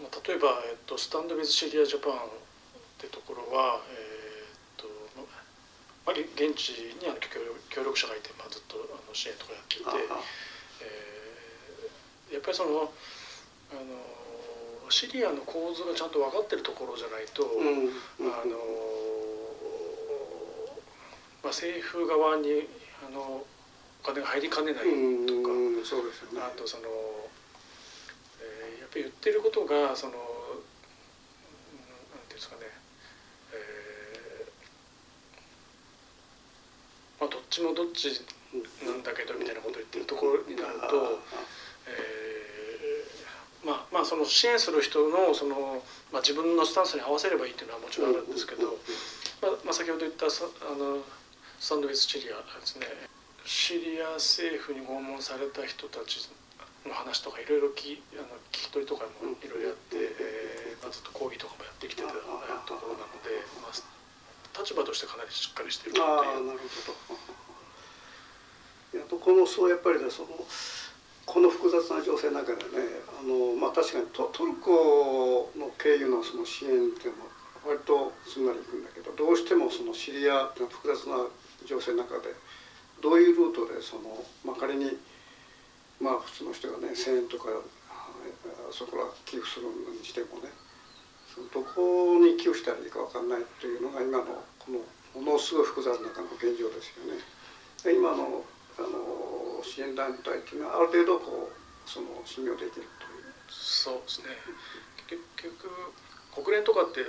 [0.00, 2.16] まあ、例えば、えーと、スタンド・ウィズ・シリア・ジャパンっ
[2.96, 4.01] てところは、え
[6.04, 9.90] まあ、現地にあの協力協力者がいて、まあ、ずっとあの支援とかやっていて、
[12.30, 12.90] えー、やっぱりその
[13.70, 17.88] あのシリアの構図がちゃんと分かってるところじゃないと、うん、
[18.28, 18.58] あの
[21.42, 22.68] まあ、政府側に
[23.06, 23.46] あのお
[24.04, 25.50] 金が入りかねないとか、
[25.84, 26.84] そうですよね、あとその、
[28.40, 30.22] えー、やっぱり言ってることがそのなん
[32.28, 32.62] ていうんですかね、
[33.54, 34.50] えー
[37.20, 38.08] まあ、どっちもどっち
[38.80, 41.20] なんだけどみたいなことを言ってるところになると、
[41.84, 48.80] えー、まあまあその支援する人のその、まあ、自分のスタンスに合わせればいいっていうのはもちろんあるんですけど、
[49.44, 50.30] まあまあ、先ほど言ったあ
[50.74, 51.04] の
[51.60, 52.88] サンドウィッチシリアですね。
[53.44, 56.30] シリア政府に訪問された人たち
[56.86, 62.14] の話とかいろいろ聞あの聞き取りとかもいろいろやって、えーまあ、ずっと講義とかもやってきてたと
[62.78, 63.74] ころなので、まあ、
[64.58, 66.06] 立場としてかなりしっかりしているという。
[66.06, 66.92] あなるほ
[68.92, 70.28] どい やこのそうやっぱりねその
[71.24, 77.30] この複雑な情勢の中でねあの、まあ、確かにトトルコの経由のその支援っていうのは
[77.64, 81.26] 割とすんなりいくんだけどどうしてもそのシリアっていうのは複雑な
[81.64, 82.34] 情勢の中で
[83.00, 84.98] どういうルートでその、まあ、仮に
[86.00, 87.48] まあ普通の人がね1,000円とか
[88.72, 90.50] そこら寄付するにしてもね
[91.52, 94.80] どこに寄付したらいいか分かんないというのが今のこの
[95.22, 97.20] ものすごい複雑な中の現状ですよね。
[97.84, 98.44] で今の
[98.78, 103.32] あの支援団体っていうのはある程度こうその信用できるという。
[103.48, 104.28] そうですね。
[105.08, 105.68] 結局
[106.32, 107.04] 国連とかって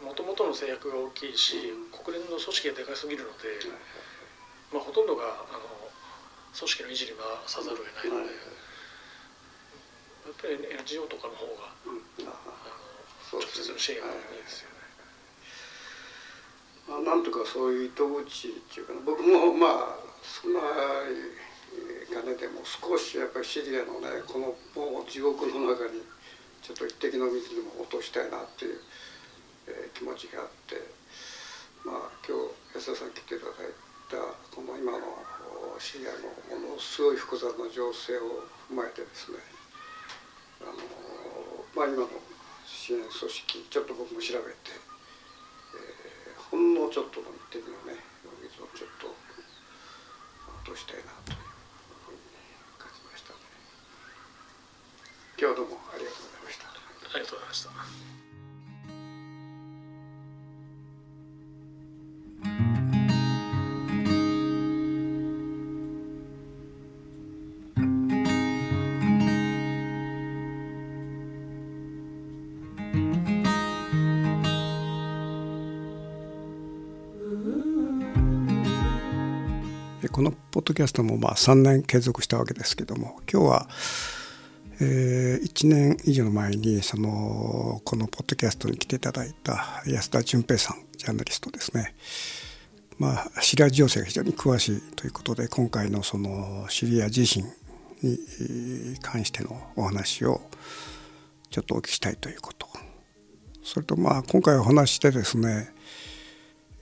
[0.00, 3.60] もともとの制約が大きいし、国連の組織がでかすぎるので、
[4.72, 5.68] まあ、ほとんどがあの
[6.56, 8.32] 組織の維持にはさざるを得ないので、
[10.24, 11.76] やっぱり NGO とかの方が、
[13.32, 14.68] あの直接の支援がいいですね。
[16.88, 26.04] まあ、なんとかそういう糸口っていうか、僕もまあ少ない金でも少しやっぱりシリアのねこのもう地獄の中に
[26.60, 28.78] ちょっと一滴の水でも落としたいなっていう、
[29.66, 30.76] えー、気持ちがあって
[31.84, 32.36] まあ今
[32.76, 33.72] 日安田さん来ていただい
[34.12, 34.20] た
[34.54, 35.00] この今の
[35.80, 39.38] シリアのものすごい複雑な情勢を踏まえてですね
[40.62, 40.76] あの、
[41.74, 42.08] まあ、今の
[42.92, 44.70] 支援組織ちょっと僕も調べて、
[46.28, 47.96] えー、ほんのちょっとの一滴のね
[48.42, 51.38] 水をちょっと落としたいなという
[52.04, 52.18] ふうに
[52.78, 53.38] 感じましたね。
[55.38, 56.68] 今日はどうもありがとうございました。
[56.68, 58.21] ありがとうございました。
[80.62, 83.68] ッドキャストもまあ3年継続したわけですけども今日は
[84.84, 91.94] えー、1年以上の前にそのこのポッドキャストに来ていただいた安田純平さんジャーナリストですね。
[92.98, 97.44] まあ、シリア情勢が非常に詳しいということで今回のそのシリア地震
[98.02, 98.18] に
[99.00, 100.40] 関してのお話を
[101.50, 102.66] ちょっとお聞きしたいということ
[103.62, 105.72] それとまあ今回お話してですね、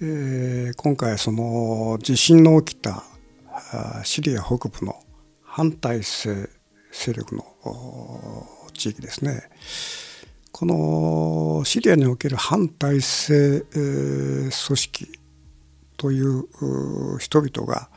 [0.01, 3.05] えー、今回その地震の起きた
[4.05, 4.95] シリア北部の
[5.43, 6.49] 反体制
[6.93, 7.45] 勢力の
[8.73, 9.51] 地域ですね。
[10.53, 15.09] このシリアにおける反体制組織
[15.97, 17.89] という人々が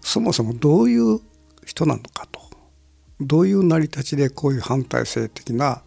[0.00, 1.20] そもそもどういう
[1.64, 2.40] 人なのかと。
[3.20, 5.82] どういう成り立ちでこういう反体制的な、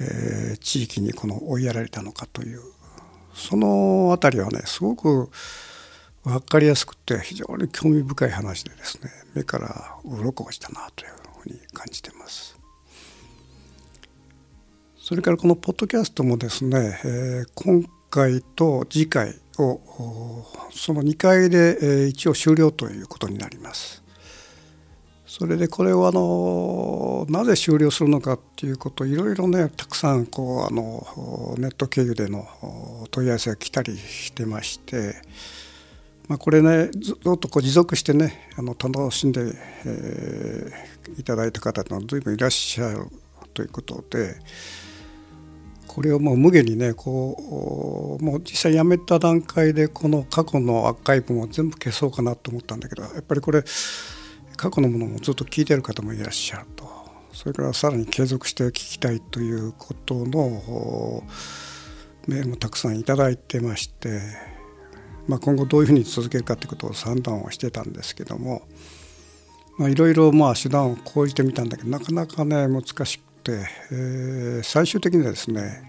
[0.00, 2.60] え、地域にこの追いやられたのかという。
[3.34, 5.30] その辺りはねすごく
[6.24, 11.12] 分かりやすくて非常に興味深い話でですね目から鱗がしたなという
[11.42, 12.56] ふうに感じてます。
[14.96, 19.80] それからこのポッドキャストもですね、えー、今回と次回を
[20.70, 24.02] その2回で、えー、一応終了ということになります。
[25.26, 32.46] それでこれをあのなぜ終了するのかっていうこといろいろねたくさんこうあのネット経由での
[33.10, 35.16] 問い合わせが来たりしてまして、
[36.28, 39.52] まあ、これねずっとこう持続してねあの楽しんで、
[39.84, 43.06] えー、いただいた方が随分いらっしゃる
[43.54, 44.36] ということで。
[45.88, 53.62] これをもう無限にねこうもう実際やめた段階でこの過去のアーカイブも全部消そうかなと思ったんだけどやっぱりこれ
[54.56, 56.90] 過去のものもずっと聞いてる方もいらっしゃると
[57.34, 61.24] それからさらに継続して聞きたいということの
[62.26, 64.20] メールもたくさんいただいてまして、
[65.28, 68.62] まあ、今後どういうふうに続けるかということを算段をしてたんですけども
[69.78, 75.86] いろいろ手段を講じてみたんだけどなかなかね難しくて、えー、最終的にはですね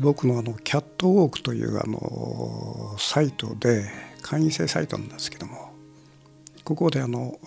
[0.00, 3.90] 僕のあのキャットウォークというあのサイトで
[4.22, 5.70] 会員制サイトなんですけども
[6.64, 7.38] ここであの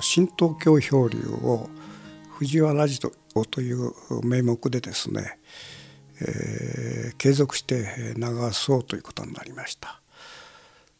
[0.00, 1.68] 新東京漂流を
[2.38, 2.98] 藤原ラジ
[3.34, 3.92] オという
[4.24, 5.38] 名目でですね、
[6.26, 10.00] えー、継続して流そうということになりました。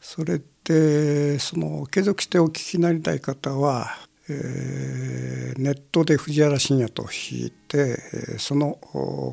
[0.00, 3.96] それでその継続してお聞きになりたい方は、
[4.28, 8.78] えー、ネットで藤原信也と引いてその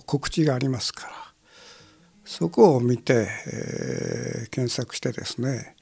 [0.05, 1.13] 告知がありますから
[2.23, 5.75] そこを見て、えー、検索してですね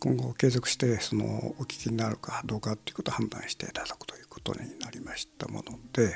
[0.00, 6.14] 今後継続してそのお聞きになるかどうかということを判断していただくということになりましたもので、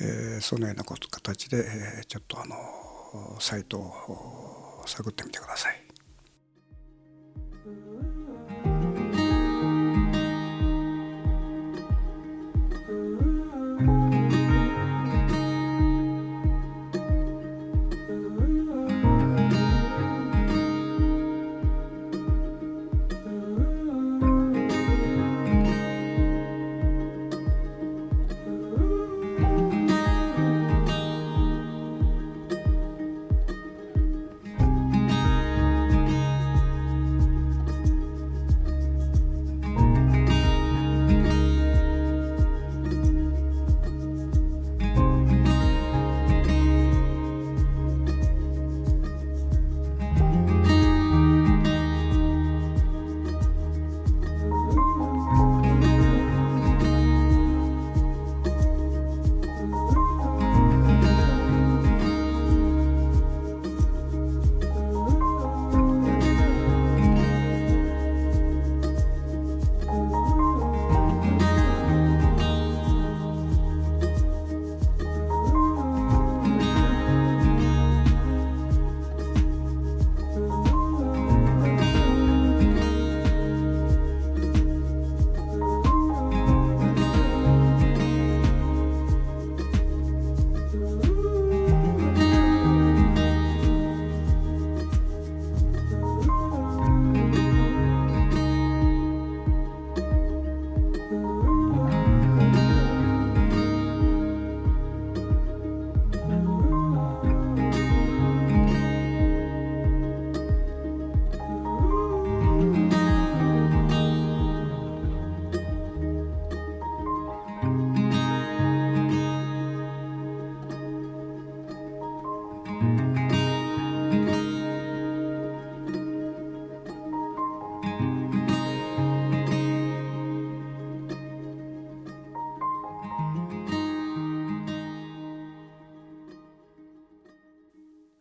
[0.00, 5.82] えー、そのような形で、えー、ちょっとあのサイトを探ってみてください。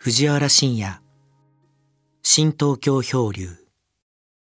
[0.06, 1.01] 藤原信也。
[2.22, 3.64] 新東京漂流。